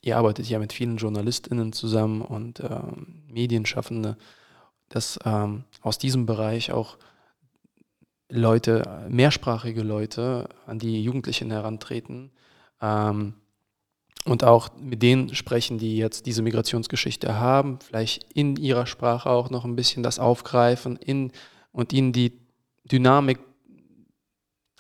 [0.02, 4.18] ihr arbeitet ja mit vielen JournalistInnen zusammen und ähm, Medienschaffende,
[4.90, 6.98] dass ähm, aus diesem Bereich auch
[8.30, 12.32] Leute, mehrsprachige Leute an die Jugendlichen herantreten
[12.82, 13.34] ähm,
[14.26, 19.50] und auch mit denen sprechen, die jetzt diese Migrationsgeschichte haben, vielleicht in ihrer Sprache auch
[19.50, 21.32] noch ein bisschen das aufgreifen in,
[21.72, 22.34] und ihnen die
[22.84, 23.40] Dynamik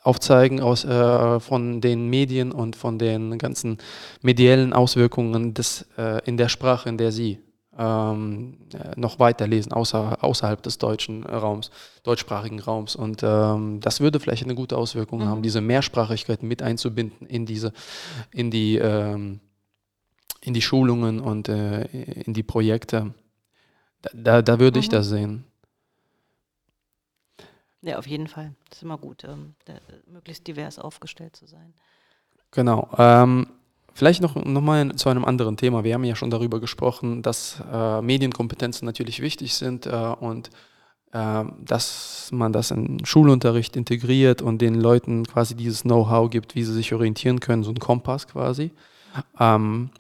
[0.07, 3.77] aufzeigen aus, äh, von den Medien und von den ganzen
[4.21, 7.39] mediellen Auswirkungen des, äh, in der Sprache, in der sie
[7.77, 11.71] ähm, äh, noch weiterlesen, außer, außerhalb des deutschen Raums,
[12.03, 12.95] deutschsprachigen Raums.
[12.95, 15.25] Und ähm, das würde vielleicht eine gute Auswirkung mhm.
[15.25, 17.73] haben, diese Mehrsprachigkeit mit einzubinden in diese,
[18.31, 19.41] in die, ähm,
[20.41, 21.83] in die Schulungen und äh,
[22.23, 23.13] in die Projekte.
[24.13, 24.83] Da, da würde mhm.
[24.83, 25.43] ich das sehen.
[27.88, 28.53] Ja, auf jeden Fall.
[28.69, 29.75] Das ist immer gut, ähm, da,
[30.11, 31.73] möglichst divers aufgestellt zu sein.
[32.51, 32.89] Genau.
[32.97, 33.47] Ähm,
[33.93, 35.85] vielleicht noch, noch mal zu einem anderen Thema.
[35.85, 40.49] Wir haben ja schon darüber gesprochen, dass äh, Medienkompetenzen natürlich wichtig sind äh, und
[41.13, 46.63] äh, dass man das in Schulunterricht integriert und den Leuten quasi dieses Know-how gibt, wie
[46.63, 48.71] sie sich orientieren können, so ein Kompass quasi.
[49.39, 49.91] Ähm,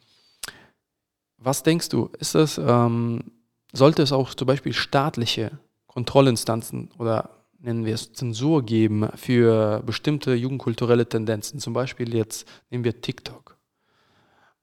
[1.37, 3.31] was denkst du, ist das, ähm,
[3.71, 5.57] sollte es auch zum Beispiel staatliche
[5.87, 11.59] Kontrollinstanzen oder nennen wir es Zensur geben für bestimmte jugendkulturelle Tendenzen.
[11.59, 13.57] Zum Beispiel jetzt nehmen wir TikTok.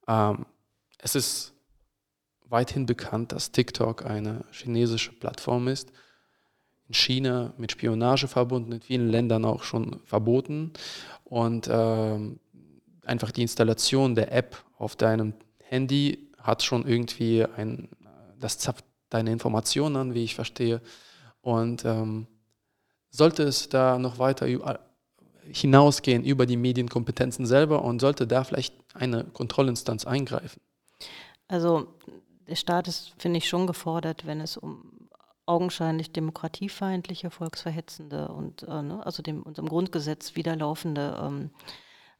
[0.08, 0.46] Ähm,
[0.98, 1.54] es ist
[2.46, 5.92] weithin bekannt, dass TikTok eine chinesische Plattform ist.
[6.86, 10.72] In China mit Spionage verbunden, in vielen Ländern auch schon verboten.
[11.24, 12.38] Und ähm,
[13.04, 17.88] einfach die Installation der App auf deinem Handy hat schon irgendwie ein,
[18.38, 20.82] das zapft deine Informationen an, wie ich verstehe.
[21.40, 22.26] Und ähm,
[23.14, 24.46] sollte es da noch weiter
[25.50, 30.60] hinausgehen über die Medienkompetenzen selber und sollte da vielleicht eine Kontrollinstanz eingreifen?
[31.46, 31.86] Also
[32.48, 35.08] der Staat ist, finde ich, schon gefordert, wenn es um
[35.46, 41.50] augenscheinlich demokratiefeindliche, volksverhetzende und äh, ne, also dem unserem Grundgesetz widerlaufende ähm,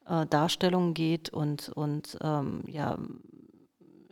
[0.06, 2.98] äh, Darstellungen geht und, und ähm, ja,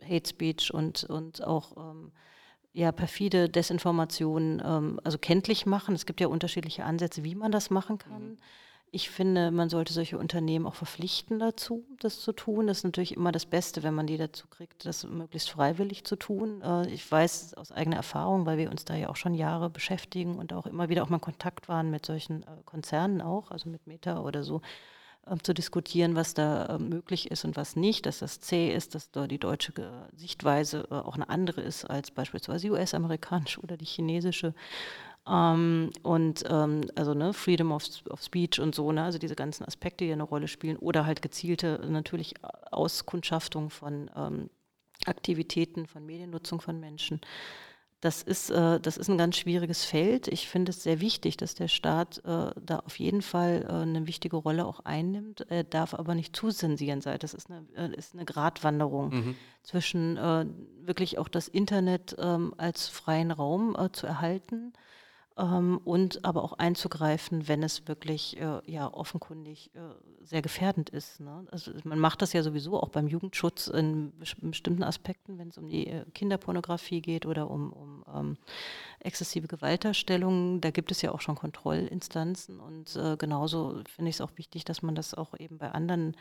[0.03, 2.11] Hate Speech und, und auch ähm,
[2.73, 5.93] ja, perfide Desinformationen ähm, also kenntlich machen.
[5.95, 8.31] Es gibt ja unterschiedliche Ansätze, wie man das machen kann.
[8.31, 8.37] Mhm.
[8.95, 12.67] Ich finde, man sollte solche Unternehmen auch verpflichten dazu, das zu tun.
[12.67, 16.15] Das ist natürlich immer das Beste, wenn man die dazu kriegt, das möglichst freiwillig zu
[16.15, 16.61] tun.
[16.61, 20.37] Äh, ich weiß aus eigener Erfahrung, weil wir uns da ja auch schon Jahre beschäftigen
[20.37, 23.69] und auch immer wieder auch mal in Kontakt waren mit solchen äh, Konzernen auch, also
[23.69, 24.61] mit Meta oder so,
[25.27, 28.95] ähm, zu diskutieren, was da äh, möglich ist und was nicht, dass das zäh ist,
[28.95, 29.73] dass da die deutsche
[30.15, 34.53] Sichtweise äh, auch eine andere ist als beispielsweise die US-amerikanische oder die chinesische.
[35.27, 39.63] Ähm, und ähm, also ne, Freedom of, of, Speech und so, ne, also diese ganzen
[39.63, 42.33] Aspekte, die eine Rolle spielen, oder halt gezielte natürlich
[42.71, 44.49] Auskundschaftung von ähm,
[45.05, 47.21] Aktivitäten, von Mediennutzung von Menschen.
[48.03, 50.27] Das ist, äh, das ist ein ganz schwieriges Feld.
[50.27, 54.07] Ich finde es sehr wichtig, dass der Staat äh, da auf jeden Fall äh, eine
[54.07, 57.17] wichtige Rolle auch einnimmt, er darf aber nicht zu zensieren sein.
[57.19, 59.35] Das ist eine, äh, ist eine Gratwanderung mhm.
[59.61, 60.45] zwischen äh,
[60.81, 64.73] wirklich auch das Internet ähm, als freien Raum äh, zu erhalten
[65.37, 69.79] ähm, und aber auch einzugreifen, wenn es wirklich äh, ja offenkundig äh,
[70.23, 71.19] sehr gefährdend ist.
[71.19, 71.45] Ne?
[71.51, 75.67] Also man macht das ja sowieso auch beim Jugendschutz in bestimmten Aspekten, wenn es um
[75.67, 78.37] die äh, Kinderpornografie geht oder um, um ähm,
[78.99, 80.61] exzessive Gewalterstellungen.
[80.61, 84.65] Da gibt es ja auch schon Kontrollinstanzen und äh, genauso finde ich es auch wichtig,
[84.65, 86.15] dass man das auch eben bei anderen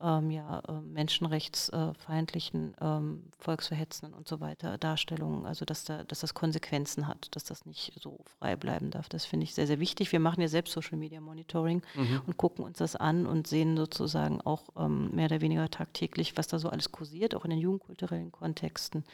[0.00, 6.34] ähm, ja, äh, menschenrechtsfeindlichen, ähm, volksverhetzenden und so weiter Darstellungen, also dass, da, dass das
[6.34, 9.08] Konsequenzen hat, dass das nicht so frei bleiben darf.
[9.08, 10.12] Das finde ich sehr, sehr wichtig.
[10.12, 12.22] Wir machen ja selbst Social Media Monitoring mhm.
[12.26, 16.46] und gucken uns das an und sehen sozusagen auch ähm, mehr oder weniger tagtäglich, was
[16.46, 19.04] da so alles kursiert, auch in den jugendkulturellen Kontexten.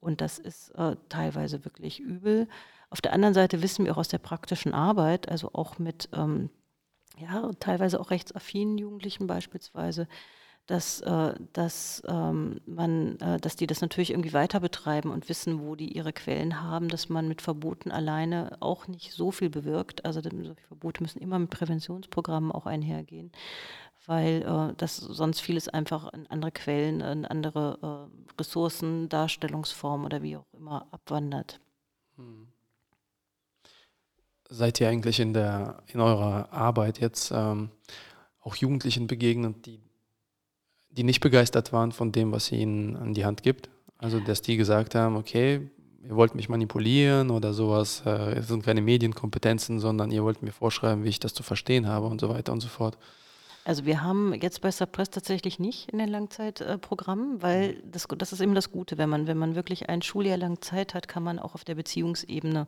[0.00, 2.48] Und das ist äh, teilweise wirklich übel.
[2.90, 6.50] Auf der anderen Seite wissen wir auch aus der praktischen Arbeit, also auch mit ähm,
[7.20, 10.08] ja, teilweise auch rechtsaffinen Jugendlichen beispielsweise,
[10.66, 15.60] dass, äh, dass, ähm, man, äh, dass die das natürlich irgendwie weiter betreiben und wissen,
[15.60, 20.04] wo die ihre Quellen haben, dass man mit Verboten alleine auch nicht so viel bewirkt.
[20.04, 23.32] Also solche Verbote müssen immer mit Präventionsprogrammen auch einhergehen,
[24.04, 30.22] weil äh, das sonst vieles einfach in andere Quellen, in andere äh, Ressourcen, Darstellungsformen oder
[30.22, 31.60] wie auch immer abwandert.
[32.16, 32.48] Hm
[34.48, 37.70] seid ihr eigentlich in, der, in eurer Arbeit jetzt ähm,
[38.40, 39.80] auch Jugendlichen begegnet, die,
[40.90, 43.68] die nicht begeistert waren von dem, was ihr ihnen an die Hand gibt?
[43.98, 45.70] Also, dass die gesagt haben, okay,
[46.02, 50.52] ihr wollt mich manipulieren oder sowas, äh, es sind keine Medienkompetenzen, sondern ihr wollt mir
[50.52, 52.96] vorschreiben, wie ich das zu verstehen habe und so weiter und so fort.
[53.64, 57.90] Also wir haben jetzt bei Suppress tatsächlich nicht in den Langzeitprogrammen, weil mhm.
[57.90, 60.94] das, das ist eben das Gute, wenn man, wenn man wirklich ein Schuljahr lang Zeit
[60.94, 62.66] hat, kann man auch auf der Beziehungsebene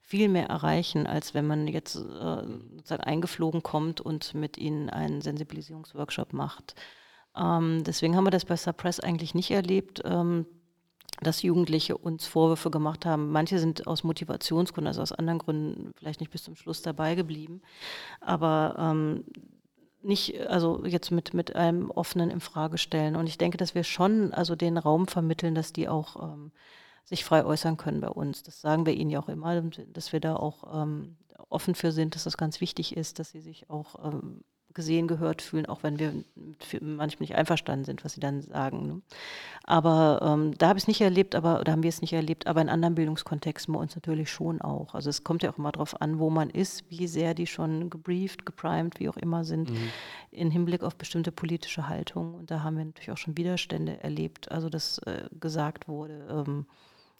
[0.00, 6.32] viel mehr erreichen, als wenn man jetzt äh, eingeflogen kommt und mit ihnen einen Sensibilisierungsworkshop
[6.32, 6.74] macht.
[7.36, 10.02] Ähm, deswegen haben wir das bei Suppress eigentlich nicht erlebt.
[10.04, 10.46] Ähm,
[11.22, 13.30] dass Jugendliche uns Vorwürfe gemacht haben.
[13.30, 17.62] Manche sind aus Motivationsgründen, also aus anderen Gründen vielleicht nicht bis zum Schluss dabei geblieben.
[18.20, 19.24] Aber ähm,
[20.02, 23.16] nicht, also jetzt mit, mit einem offenen Infragestellen.
[23.16, 26.52] Und ich denke, dass wir schon also den Raum vermitteln, dass die auch ähm,
[27.06, 28.42] sich frei äußern können bei uns.
[28.42, 31.16] Das sagen wir ihnen ja auch immer, dass wir da auch ähm,
[31.48, 34.42] offen für sind, dass das ganz wichtig ist, dass sie sich auch ähm,
[34.76, 36.12] gesehen, gehört fühlen, auch wenn wir
[36.82, 38.86] manchmal nicht einverstanden sind, was sie dann sagen.
[38.86, 39.02] Ne?
[39.64, 42.46] Aber ähm, da habe ich es nicht erlebt, aber da haben wir es nicht erlebt,
[42.46, 44.94] aber in anderen Bildungskontexten bei uns natürlich schon auch.
[44.94, 47.88] Also es kommt ja auch immer darauf an, wo man ist, wie sehr die schon
[47.88, 49.88] gebrieft, geprimed, wie auch immer sind, mhm.
[50.30, 52.34] im Hinblick auf bestimmte politische Haltungen.
[52.34, 56.66] Und da haben wir natürlich auch schon Widerstände erlebt, also dass äh, gesagt wurde, ähm,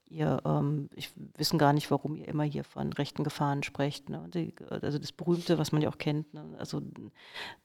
[0.08, 4.08] ihr, ähm, ich wissen gar nicht, warum ihr immer hier von rechten Gefahren sprecht.
[4.08, 4.28] Ne?
[4.32, 6.44] Die, also das Berühmte, was man ja auch kennt, ne?
[6.58, 6.80] also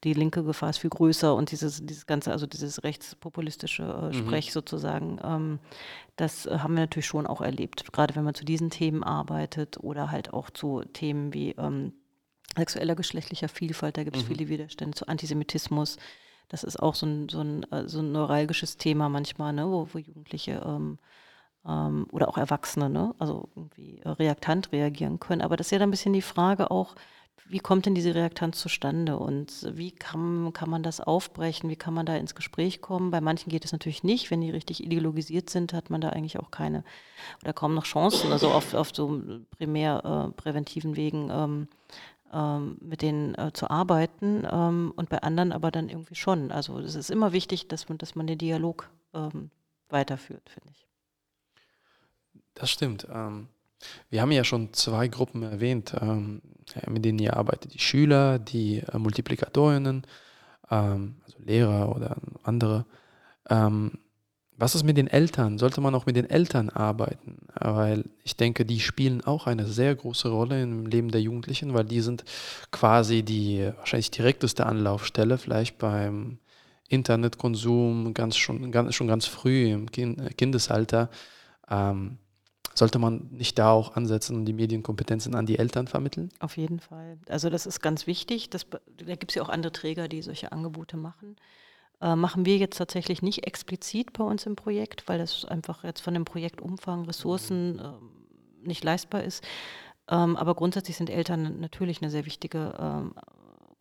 [0.04, 4.14] die linke Gefahr ist viel größer und dieses, dieses ganze, also dieses rechtspopulistische äh, mhm.
[4.14, 4.54] Sprech mhm.
[4.54, 5.60] sozusagen, ähm,
[6.16, 10.12] das haben wir natürlich schon auch erlebt, gerade wenn man zu diesen Themen arbeitet oder
[10.12, 11.94] halt auch zu Themen wie ähm,
[12.58, 14.28] sexueller geschlechtlicher Vielfalt, da gibt es mhm.
[14.28, 15.98] viele Widerstände zu Antisemitismus.
[16.50, 19.68] Das ist auch so ein, so ein, äh, so ein neuralgisches Thema manchmal, ne?
[19.68, 20.98] wo, wo Jugendliche ähm,
[21.68, 23.14] ähm, oder auch Erwachsene, ne?
[23.20, 25.42] also irgendwie äh, reaktant reagieren können.
[25.42, 26.96] Aber das ist ja dann ein bisschen die Frage auch,
[27.48, 31.94] wie kommt denn diese Reaktanz zustande und wie kann, kann man das aufbrechen, wie kann
[31.94, 33.12] man da ins Gespräch kommen?
[33.12, 36.40] Bei manchen geht es natürlich nicht, wenn die richtig ideologisiert sind, hat man da eigentlich
[36.40, 36.86] auch keine
[37.44, 39.22] oder kaum noch Chancen, also auf, auf so
[39.58, 41.68] primär äh, präventiven Wegen ähm,
[42.32, 46.52] ähm, mit denen äh, zu arbeiten ähm, und bei anderen aber dann irgendwie schon.
[46.52, 49.52] Also es ist immer wichtig, dass man, dass man den Dialog ähm,
[49.90, 50.91] weiterführt, finde ich.
[52.54, 53.08] Das stimmt.
[53.12, 53.48] Ähm,
[54.10, 56.42] wir haben ja schon zwei Gruppen erwähnt, ähm,
[56.88, 57.74] mit denen ihr arbeitet.
[57.74, 60.06] Die Schüler, die äh, Multiplikatorinnen,
[60.70, 62.86] ähm, also Lehrer oder andere.
[63.50, 63.94] Ähm,
[64.58, 65.58] was ist mit den Eltern?
[65.58, 67.40] Sollte man auch mit den Eltern arbeiten?
[67.56, 71.86] Weil ich denke, die spielen auch eine sehr große Rolle im Leben der Jugendlichen, weil
[71.86, 72.24] die sind
[72.70, 76.38] quasi die wahrscheinlich direkteste Anlaufstelle, vielleicht beim
[76.90, 81.10] Internetkonsum, ganz schon, ganz, schon ganz früh im kind, Kindesalter.
[81.68, 82.20] Ähm,
[82.74, 86.30] sollte man nicht da auch ansetzen und die Medienkompetenzen an die Eltern vermitteln?
[86.40, 87.18] Auf jeden Fall.
[87.28, 88.50] Also das ist ganz wichtig.
[88.50, 91.36] Das, da gibt es ja auch andere Träger, die solche Angebote machen.
[92.02, 96.02] Äh, machen wir jetzt tatsächlich nicht explizit bei uns im Projekt, weil das einfach jetzt
[96.02, 99.44] von dem Projektumfang, Ressourcen äh, nicht leistbar ist.
[100.10, 103.14] Ähm, aber grundsätzlich sind Eltern natürlich eine sehr wichtige ähm,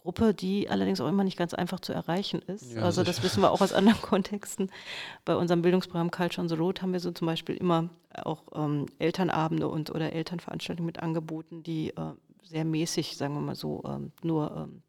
[0.00, 2.72] Gruppe, die allerdings auch immer nicht ganz einfach zu erreichen ist.
[2.72, 4.70] Ja, also das wissen wir auch aus anderen Kontexten.
[5.26, 8.86] Bei unserem Bildungsprogramm Culture on the Road haben wir so zum Beispiel immer auch ähm,
[8.98, 14.12] Elternabende und oder Elternveranstaltungen mit angeboten, die äh, sehr mäßig, sagen wir mal so, ähm,
[14.22, 14.82] nur ähm,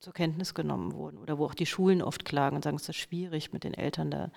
[0.00, 2.96] zur Kenntnis genommen wurden oder wo auch die Schulen oft klagen und sagen, es ist
[2.96, 4.30] schwierig mit den Eltern da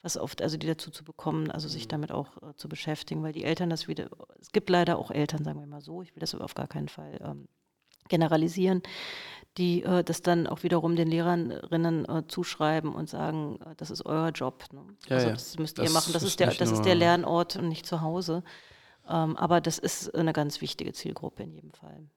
[0.00, 1.90] was oft, also die dazu zu bekommen, also sich mhm.
[1.90, 4.08] damit auch äh, zu beschäftigen, weil die Eltern das wieder,
[4.40, 6.68] es gibt leider auch Eltern, sagen wir mal so, ich will das aber auf gar
[6.68, 7.48] keinen Fall ähm,
[8.08, 8.82] generalisieren,
[9.56, 14.06] die äh, das dann auch wiederum den Lehrerinnen äh, zuschreiben und sagen, äh, das ist
[14.06, 14.64] euer Job.
[14.72, 14.82] Ne?
[15.08, 16.12] Ja, also das müsst das ihr machen.
[16.12, 18.42] Das ist, der, das ist der Lernort und nicht zu Hause.
[19.08, 22.08] Ähm, aber das ist eine ganz wichtige Zielgruppe in jedem Fall.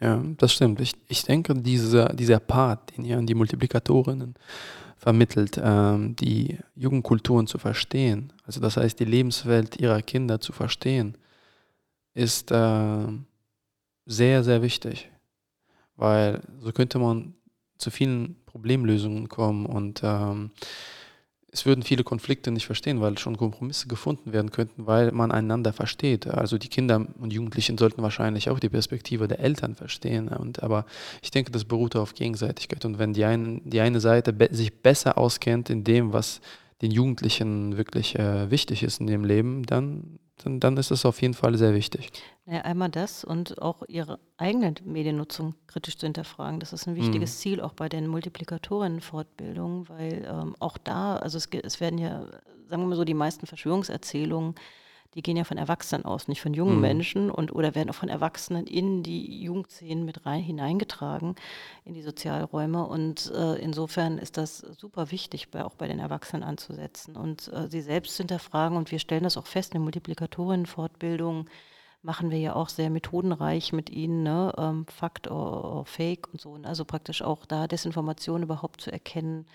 [0.00, 0.80] Ja, das stimmt.
[0.80, 4.34] Ich, ich denke, dieser, dieser Part, den ihr an die Multiplikatorinnen
[4.98, 11.16] vermittelt, ähm, die Jugendkulturen zu verstehen, also das heißt, die Lebenswelt ihrer Kinder zu verstehen,
[12.14, 13.06] ist äh,
[14.06, 15.10] sehr, sehr wichtig
[15.96, 17.34] weil so könnte man
[17.78, 20.50] zu vielen Problemlösungen kommen und ähm,
[21.52, 25.72] es würden viele Konflikte nicht verstehen, weil schon Kompromisse gefunden werden könnten, weil man einander
[25.72, 26.26] versteht.
[26.26, 30.28] Also die Kinder und Jugendlichen sollten wahrscheinlich auch die Perspektive der Eltern verstehen.
[30.28, 30.84] Und, aber
[31.22, 32.84] ich denke, das beruht auf Gegenseitigkeit.
[32.84, 36.42] Und wenn die, ein, die eine Seite be sich besser auskennt in dem, was
[36.82, 41.22] den Jugendlichen wirklich äh, wichtig ist in dem Leben, dann dann, dann ist es auf
[41.22, 42.10] jeden Fall sehr wichtig.
[42.46, 46.60] Ja, einmal das und auch ihre eigene Mediennutzung kritisch zu hinterfragen.
[46.60, 47.38] Das ist ein wichtiges mhm.
[47.38, 52.26] Ziel auch bei den Multiplikatorinnen-Fortbildungen, weil ähm, auch da, also es, es werden ja,
[52.68, 54.54] sagen wir mal so, die meisten Verschwörungserzählungen
[55.16, 56.80] die gehen ja von Erwachsenen aus, nicht von jungen mhm.
[56.82, 61.36] Menschen und oder werden auch von Erwachsenen in die Jugendszenen mit rein hineingetragen,
[61.86, 62.86] in die Sozialräume.
[62.86, 67.66] Und äh, insofern ist das super wichtig, bei, auch bei den Erwachsenen anzusetzen und äh,
[67.68, 68.76] sie selbst zu hinterfragen.
[68.76, 71.48] Und wir stellen das auch fest in Multiplikatorinnen-Fortbildungen,
[72.02, 74.52] machen wir ja auch sehr methodenreich mit ihnen, ne?
[74.58, 76.58] ähm, Fakt oder Fake und so.
[76.62, 79.46] Also praktisch auch da Desinformation überhaupt zu erkennen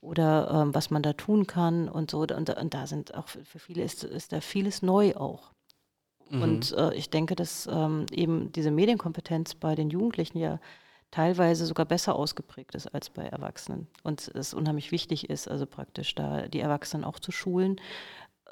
[0.00, 2.20] oder ähm, was man da tun kann und so.
[2.20, 5.52] Und, und da sind auch für viele ist, ist da vieles neu auch.
[6.30, 6.42] Mhm.
[6.42, 10.58] Und äh, ich denke, dass ähm, eben diese Medienkompetenz bei den Jugendlichen ja
[11.10, 13.88] teilweise sogar besser ausgeprägt ist als bei Erwachsenen.
[14.02, 17.80] Und es unheimlich wichtig ist, also praktisch da die Erwachsenen auch zu schulen.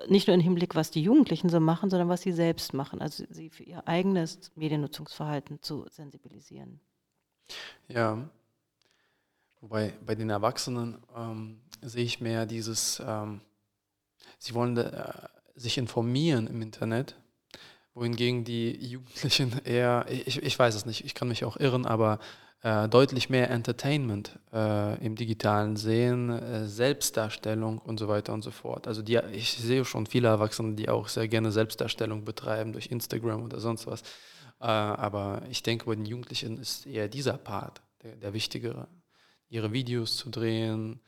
[0.08, 3.00] Nicht nur im Hinblick, was die Jugendlichen so machen, sondern was sie selbst machen.
[3.00, 6.80] Also sie für ihr eigenes Mediennutzungsverhalten zu sensibilisieren.
[7.88, 8.28] Ja,
[9.60, 13.40] wobei bei den Erwachsenen ähm, sehe ich mehr dieses, ähm,
[14.38, 15.12] sie wollen äh,
[15.54, 17.16] sich informieren im Internet
[17.98, 22.18] wohingegen die Jugendlichen eher, ich, ich weiß es nicht, ich kann mich auch irren, aber
[22.62, 28.50] äh, deutlich mehr Entertainment äh, im digitalen sehen, äh, Selbstdarstellung und so weiter und so
[28.50, 28.88] fort.
[28.88, 33.44] Also die, ich sehe schon viele Erwachsene, die auch sehr gerne Selbstdarstellung betreiben durch Instagram
[33.44, 34.02] oder sonst was.
[34.60, 38.88] Äh, aber ich denke, bei den Jugendlichen ist eher dieser Part der, der wichtigere.
[39.48, 41.00] Ihre Videos zu drehen,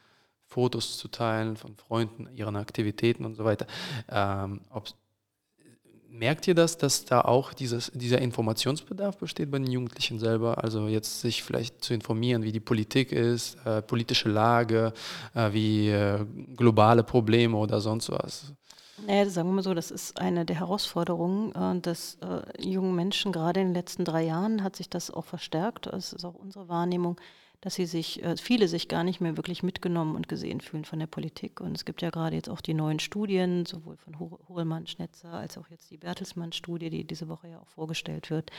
[0.46, 3.66] Fotos zu teilen von Freunden, ihren Aktivitäten und so weiter.
[4.08, 4.60] Ähm,
[6.12, 10.62] Merkt ihr das, dass da auch dieses, dieser Informationsbedarf besteht bei den Jugendlichen selber?
[10.62, 14.92] Also jetzt sich vielleicht zu informieren, wie die Politik ist, äh, politische Lage,
[15.34, 16.26] äh, wie äh,
[16.56, 18.52] globale Probleme oder sonst was?
[19.06, 23.30] Naja, sagen wir mal so, das ist eine der Herausforderungen äh, des äh, jungen Menschen.
[23.30, 25.86] Gerade in den letzten drei Jahren hat sich das auch verstärkt.
[25.86, 27.20] Das ist auch unsere Wahrnehmung
[27.60, 30.98] dass sie sich, äh, viele sich gar nicht mehr wirklich mitgenommen und gesehen fühlen von
[30.98, 31.60] der Politik.
[31.60, 35.58] Und es gibt ja gerade jetzt auch die neuen Studien, sowohl von Hohlmann, Schnetzer als
[35.58, 38.50] auch jetzt die Bertelsmann-Studie, die diese Woche ja auch vorgestellt wird.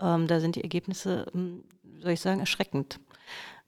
[0.00, 1.64] Ähm, da sind die Ergebnisse, hm,
[2.00, 3.00] soll ich sagen, erschreckend.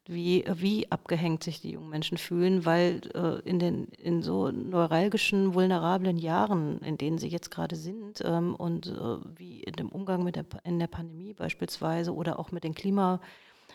[0.06, 5.54] Wie, wie abgehängt sich die jungen Menschen fühlen, weil äh, in den in so neuralgischen,
[5.54, 10.24] vulnerablen Jahren, in denen sie jetzt gerade sind, ähm, und äh, wie in dem Umgang
[10.24, 13.20] mit der, in der Pandemie beispielsweise oder auch mit den Klima-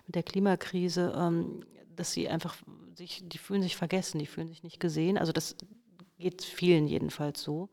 [0.06, 2.56] mit der Klimakrise, ähm, dass sie einfach
[2.96, 5.18] sich, die fühlen sich vergessen, die fühlen sich nicht gesehen.
[5.18, 5.56] Also das
[6.18, 7.70] geht vielen jedenfalls so.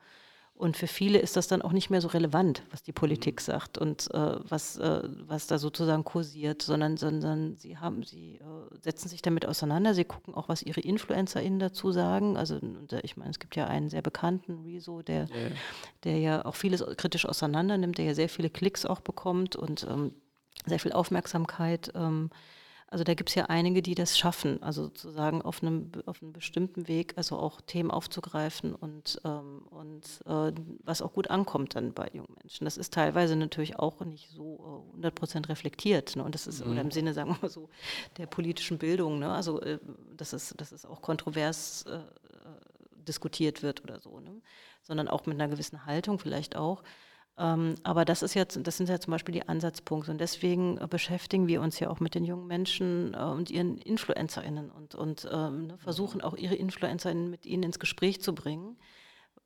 [0.55, 3.45] Und für viele ist das dann auch nicht mehr so relevant, was die Politik mhm.
[3.45, 8.77] sagt und äh, was, äh, was da sozusagen kursiert, sondern, sondern sie haben, sie äh,
[8.81, 12.37] setzen sich damit auseinander, sie gucken auch, was ihre InfluencerInnen dazu sagen.
[12.37, 12.61] Also
[13.03, 15.51] ich meine, es gibt ja einen sehr bekannten Rezo, der, yeah.
[16.05, 19.85] der ja auch vieles kritisch auseinander nimmt, der ja sehr viele Klicks auch bekommt und
[19.91, 20.15] ähm,
[20.67, 21.93] sehr viel Aufmerksamkeit.
[21.95, 22.31] Ähm,
[22.93, 26.35] also da gibt es ja einige, die das schaffen, also sozusagen auf einem, auf einem
[26.35, 30.53] bestimmten Weg, also auch Themen aufzugreifen und, ähm, und äh,
[30.85, 32.67] was auch gut ankommt dann bei jungen Menschen.
[32.67, 36.17] Das ist teilweise natürlich auch nicht so äh, 100 Prozent reflektiert.
[36.17, 36.23] Ne?
[36.23, 36.77] Und das ist mhm.
[36.77, 37.71] im Sinne, sagen wir mal so,
[38.19, 39.21] der politischen Bildung.
[39.21, 39.33] Ne?
[39.33, 39.79] Also äh,
[40.15, 42.01] dass, es, dass es auch kontrovers äh, äh,
[43.09, 44.43] diskutiert wird oder so, ne?
[44.83, 46.83] sondern auch mit einer gewissen Haltung vielleicht auch.
[47.39, 50.11] Ähm, aber das ist jetzt, das sind ja zum Beispiel die Ansatzpunkte.
[50.11, 53.79] Und deswegen äh, beschäftigen wir uns ja auch mit den jungen Menschen äh, und ihren
[53.79, 58.77] InfluencerInnen und, und ähm, versuchen auch ihre InfluencerInnen mit ihnen ins Gespräch zu bringen.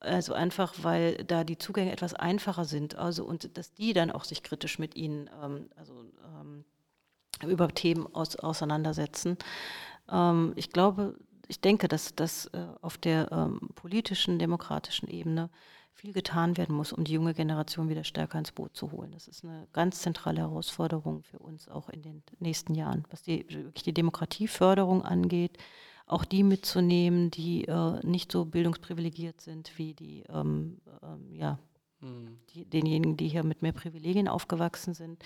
[0.01, 2.97] Also einfach, weil da die Zugänge etwas einfacher sind.
[2.97, 6.05] Also und dass die dann auch sich kritisch mit ihnen ähm, also,
[6.41, 6.65] ähm,
[7.47, 9.39] über Themen aus, auseinandersetzen.
[10.11, 11.17] Ähm, ich glaube,
[11.49, 15.51] ich denke, dass das äh, auf der ähm, politischen, demokratischen Ebene
[15.97, 19.13] viel getan werden muss, um die junge Generation wieder stärker ins Boot zu holen.
[19.13, 23.47] Das ist eine ganz zentrale Herausforderung für uns auch in den nächsten Jahren, was die,
[23.49, 25.57] wirklich die Demokratieförderung angeht,
[26.07, 31.59] auch die mitzunehmen, die äh, nicht so bildungsprivilegiert sind wie die, ähm, ähm, ja,
[32.01, 32.39] mhm.
[32.51, 35.25] die, denjenigen, die hier mit mehr Privilegien aufgewachsen sind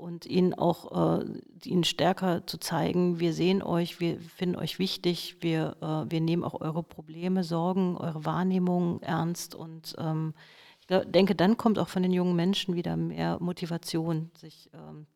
[0.00, 1.24] und ihnen auch äh,
[1.64, 6.42] ihnen stärker zu zeigen, wir sehen euch, wir finden euch wichtig, wir, äh, wir nehmen
[6.44, 10.34] auch eure Probleme, Sorgen, eure Wahrnehmung ernst und ähm,
[10.80, 15.06] ich glaub, denke, dann kommt auch von den jungen Menschen wieder mehr Motivation, sich ähm,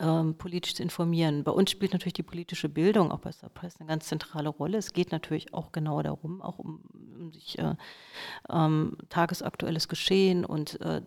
[0.00, 1.44] ähm, politisch zu informieren.
[1.44, 4.78] Bei uns spielt natürlich die politische Bildung auch bei Surprise eine ganz zentrale Rolle.
[4.78, 6.82] Es geht natürlich auch genau darum, auch um,
[7.18, 7.74] um sich äh,
[8.50, 11.02] ähm, tagesaktuelles Geschehen und äh,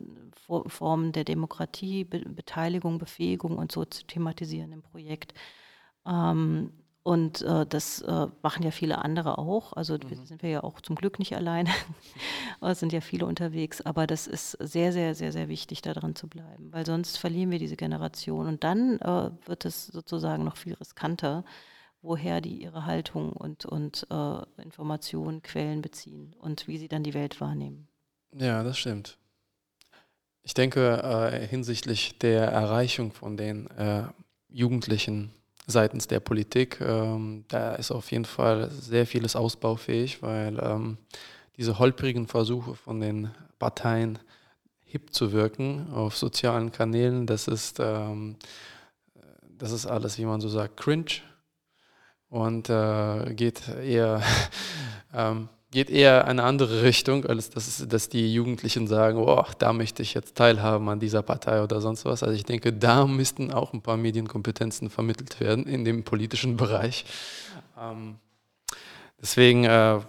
[0.67, 5.33] Formen der Demokratie, Be Beteiligung, Befähigung und so zu thematisieren im Projekt.
[6.07, 6.71] Ähm,
[7.03, 9.73] und äh, das äh, machen ja viele andere auch.
[9.73, 10.25] Also mhm.
[10.25, 11.69] sind wir ja auch zum Glück nicht alleine.
[12.61, 13.81] es sind ja viele unterwegs.
[13.81, 16.71] Aber das ist sehr, sehr, sehr, sehr wichtig, da dran zu bleiben.
[16.73, 18.47] Weil sonst verlieren wir diese Generation.
[18.47, 21.45] Und dann äh, wird es sozusagen noch viel riskanter,
[22.01, 27.13] woher die ihre Haltung und, und äh, Informationen, Quellen beziehen und wie sie dann die
[27.13, 27.87] Welt wahrnehmen.
[28.35, 29.17] Ja, das stimmt.
[30.43, 34.03] Ich denke, äh, hinsichtlich der Erreichung von den äh,
[34.49, 35.31] Jugendlichen
[35.69, 36.81] seitens der Politik.
[36.81, 40.97] Ähm, da ist auf jeden Fall sehr vieles ausbaufähig, weil ähm,
[41.57, 44.19] diese holprigen Versuche von den Parteien
[44.85, 47.27] hip zu wirken auf sozialen Kanälen.
[47.27, 48.37] Das ist, ähm,
[49.43, 51.21] das ist alles, wie man so sagt, cringe
[52.29, 54.21] und äh, geht eher
[55.13, 60.01] ähm, geht eher eine andere Richtung, als dass, dass die Jugendlichen sagen, oh, da möchte
[60.03, 62.23] ich jetzt teilhaben an dieser Partei oder sonst was.
[62.23, 67.05] Also ich denke, da müssten auch ein paar Medienkompetenzen vermittelt werden in dem politischen Bereich.
[67.79, 68.15] Ähm,
[69.21, 69.99] deswegen, äh,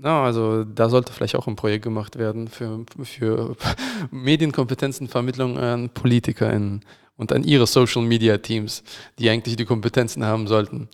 [0.00, 3.56] na, also da sollte vielleicht auch ein Projekt gemacht werden für, für
[4.10, 6.84] Medienkompetenzenvermittlung an PolitikerInnen
[7.16, 8.84] und an ihre Social Media Teams,
[9.18, 10.88] die eigentlich die Kompetenzen haben sollten.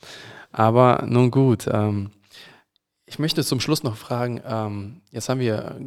[0.53, 2.11] Aber nun gut, ähm,
[3.15, 5.81] ich möchte zum Schluss noch fragen, ähm, jetzt haben wir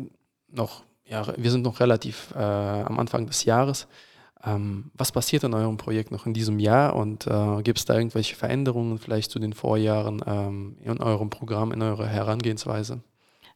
[0.48, 3.90] noch, ja, wir sind noch relativ äh, am Anfang des Jahres.
[4.46, 7.96] Ähm, was passiert in eurem Projekt noch in diesem Jahr und äh, gibt es da
[7.96, 13.02] irgendwelche Veränderungen vielleicht zu den Vorjahren ähm, in eurem Programm, in eurer Herangehensweise?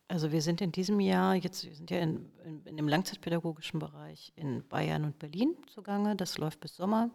[0.10, 3.80] Also wir sind in diesem Jahr, jetzt wir sind ja in, in, in dem langzeitpädagogischen
[3.80, 6.18] Bereich in Bayern und Berlin zugange.
[6.18, 7.10] Das läuft bis Sommer.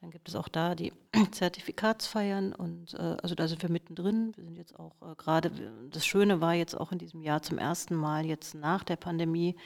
[0.00, 0.92] Dann gibt es auch da die
[1.30, 4.32] Zertifikatsfeiern und äh, also da sind wir mittendrin.
[4.36, 5.50] Wir sind jetzt auch äh, gerade,
[5.90, 9.56] das Schöne war jetzt auch in diesem Jahr zum ersten Mal jetzt nach der Pandemie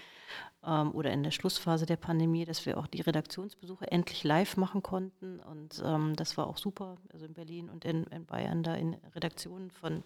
[0.65, 4.83] ähm, oder in der Schlussphase der Pandemie, dass wir auch die Redaktionsbesuche endlich live machen
[4.83, 8.75] konnten und ähm, das war auch super, also in Berlin und in, in Bayern da
[8.75, 10.03] in Redaktionen von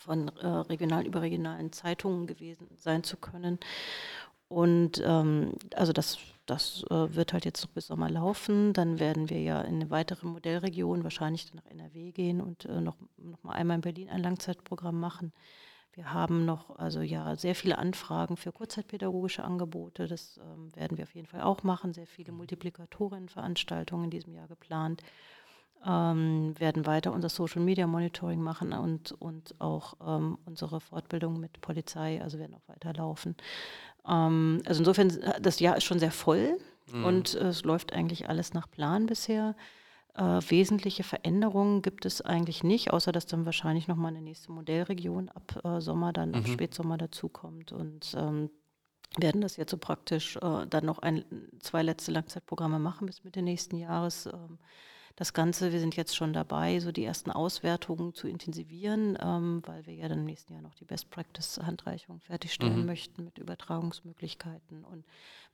[0.00, 3.58] von äh, regionalen, überregionalen Zeitungen gewesen sein zu können.
[4.48, 6.18] Und ähm, also das,
[6.50, 8.72] das äh, wird halt jetzt noch bis Sommer laufen.
[8.72, 12.96] Dann werden wir ja in eine weitere Modellregion, wahrscheinlich nach NRW gehen und äh, noch,
[13.16, 15.32] noch mal einmal in Berlin ein Langzeitprogramm machen.
[15.92, 20.08] Wir haben noch also ja sehr viele Anfragen für kurzzeitpädagogische Angebote.
[20.08, 21.92] Das ähm, werden wir auf jeden Fall auch machen.
[21.94, 25.02] Sehr viele Multiplikatorinnenveranstaltungen in diesem Jahr geplant.
[25.86, 31.60] Ähm, werden weiter unser Social Media Monitoring machen und, und auch ähm, unsere Fortbildung mit
[31.62, 33.34] Polizei, also werden auch weiterlaufen.
[34.06, 36.58] Ähm, also insofern, das Jahr ist schon sehr voll
[36.92, 37.04] mhm.
[37.04, 39.54] und äh, es läuft eigentlich alles nach Plan bisher.
[40.14, 45.28] Äh, wesentliche Veränderungen gibt es eigentlich nicht, außer dass dann wahrscheinlich nochmal eine nächste Modellregion
[45.28, 46.34] ab äh, Sommer, dann mhm.
[46.36, 48.50] ab Spätsommer dazukommt und ähm,
[49.18, 51.24] werden das jetzt so praktisch äh, dann noch ein,
[51.60, 54.26] zwei letzte Langzeitprogramme machen bis Mitte nächsten Jahres.
[54.26, 54.58] Ähm,
[55.16, 59.86] das Ganze, wir sind jetzt schon dabei, so die ersten Auswertungen zu intensivieren, ähm, weil
[59.86, 62.86] wir ja dann im nächsten Jahr noch die Best Practice-Handreichung fertigstellen mhm.
[62.86, 65.04] möchten mit Übertragungsmöglichkeiten und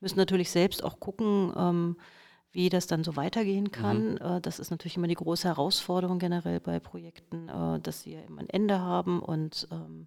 [0.01, 1.97] müssen natürlich selbst auch gucken, ähm,
[2.53, 4.13] wie das dann so weitergehen kann.
[4.13, 4.19] Mhm.
[4.19, 8.21] Äh, das ist natürlich immer die große Herausforderung generell bei Projekten, äh, dass sie ja
[8.23, 10.07] immer ein Ende haben und ähm,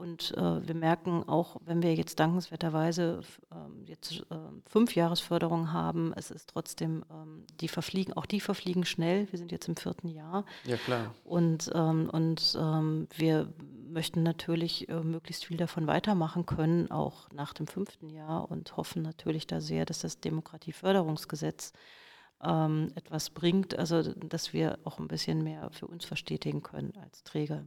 [0.00, 3.20] und äh, wir merken auch, wenn wir jetzt dankenswerterweise
[3.50, 4.36] äh, jetzt äh,
[4.66, 9.30] fünf Jahresförderung haben, es ist trotzdem, ähm, die verfliegen, auch die verfliegen schnell.
[9.30, 10.46] Wir sind jetzt im vierten Jahr.
[10.64, 11.14] Ja, klar.
[11.22, 13.52] Und, ähm, und ähm, wir
[13.90, 19.02] möchten natürlich äh, möglichst viel davon weitermachen können, auch nach dem fünften Jahr und hoffen
[19.02, 21.74] natürlich da sehr, dass das Demokratieförderungsgesetz
[22.42, 27.22] ähm, etwas bringt, also dass wir auch ein bisschen mehr für uns verstetigen können als
[27.22, 27.66] Träger.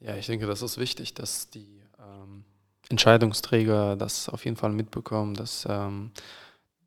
[0.00, 2.44] Ja, ich denke, das ist wichtig, dass die ähm,
[2.88, 6.12] Entscheidungsträger das auf jeden Fall mitbekommen, dass ähm,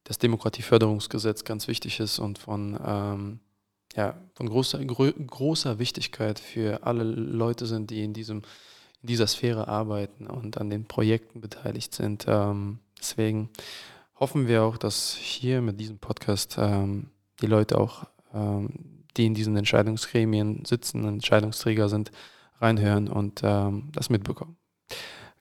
[0.06, 3.40] das Demokratieförderungsgesetz ganz wichtig ist und von, ähm,
[3.96, 8.40] ja, von großer, gro großer Wichtigkeit für alle Leute sind, die in, diesem,
[9.02, 12.26] in dieser Sphäre arbeiten und an den Projekten beteiligt sind.
[12.28, 13.50] Ähm, deswegen
[14.16, 17.10] hoffen wir auch, dass hier mit diesem Podcast ähm,
[17.42, 18.70] die Leute auch, ähm,
[19.18, 22.12] die in diesen Entscheidungsgremien sitzen, Entscheidungsträger sind,
[22.62, 24.58] reinhören und ähm, das mitbekommen.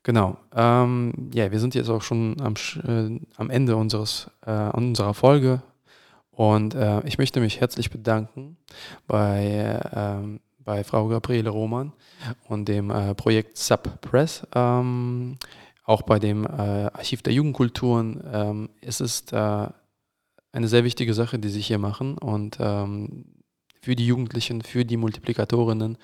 [0.02, 0.38] Genau.
[0.54, 2.54] Ähm, ja, wir sind jetzt auch schon am,
[2.86, 5.62] äh, am Ende unseres, äh, unserer Folge
[6.30, 8.56] und äh, ich möchte mich herzlich bedanken
[9.06, 11.92] bei, ähm, bei Frau Gabriele Roman
[12.48, 14.46] und dem äh, Projekt Subpress.
[14.54, 15.36] Ähm,
[15.84, 18.22] auch bei dem äh, Archiv der Jugendkulturen.
[18.32, 19.66] Ähm, es ist äh,
[20.52, 23.26] eine sehr wichtige Sache, die Sie hier machen und ähm,
[23.82, 25.98] für die Jugendlichen, für die Multiplikatorinnen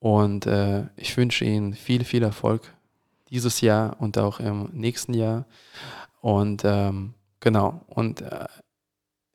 [0.00, 2.74] und äh, ich wünsche Ihnen viel, viel Erfolg
[3.28, 5.44] dieses Jahr und auch im nächsten Jahr.
[6.20, 8.46] Und ähm, genau, und äh,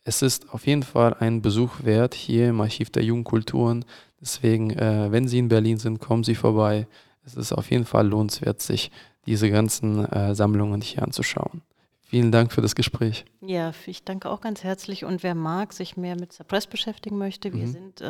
[0.03, 3.85] es ist auf jeden Fall ein Besuch wert hier im Archiv der Jugendkulturen.
[4.19, 6.87] Deswegen, äh, wenn Sie in Berlin sind, kommen Sie vorbei.
[7.23, 8.91] Es ist auf jeden Fall lohnenswert, sich
[9.25, 11.61] diese ganzen äh, Sammlungen hier anzuschauen.
[12.01, 13.25] Vielen Dank für das Gespräch.
[13.41, 15.05] Ja, ich danke auch ganz herzlich.
[15.05, 17.71] Und wer mag, sich mehr mit Suppress beschäftigen möchte, wir mhm.
[17.71, 18.01] sind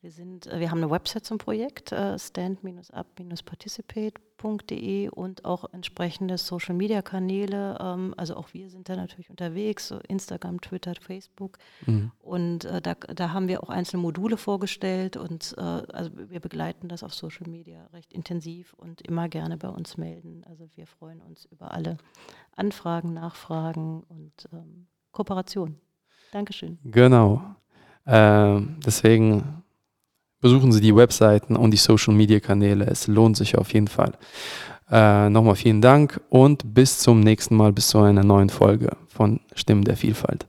[0.00, 7.78] Wir, sind, äh, wir haben eine Website zum Projekt, äh, stand-up-participate.de und auch entsprechende Social-Media-Kanäle.
[7.80, 11.58] Ähm, also auch wir sind da natürlich unterwegs, so Instagram, Twitter, Facebook.
[11.84, 12.12] Mhm.
[12.20, 17.02] Und äh, da, da haben wir auch einzelne Module vorgestellt und also wir begleiten das
[17.02, 20.44] auf Social Media recht intensiv und immer gerne bei uns melden.
[20.48, 21.96] Also wir freuen uns über alle
[22.54, 25.80] Anfragen, Nachfragen und ähm, Kooperation.
[26.32, 26.78] Dankeschön.
[26.84, 27.42] Genau.
[28.04, 29.64] Äh, deswegen
[30.40, 32.86] besuchen Sie die Webseiten und die Social-Media-Kanäle.
[32.86, 34.12] Es lohnt sich auf jeden Fall.
[34.90, 39.40] Äh, Nochmal vielen Dank und bis zum nächsten Mal, bis zu einer neuen Folge von
[39.54, 40.46] Stimmen der Vielfalt.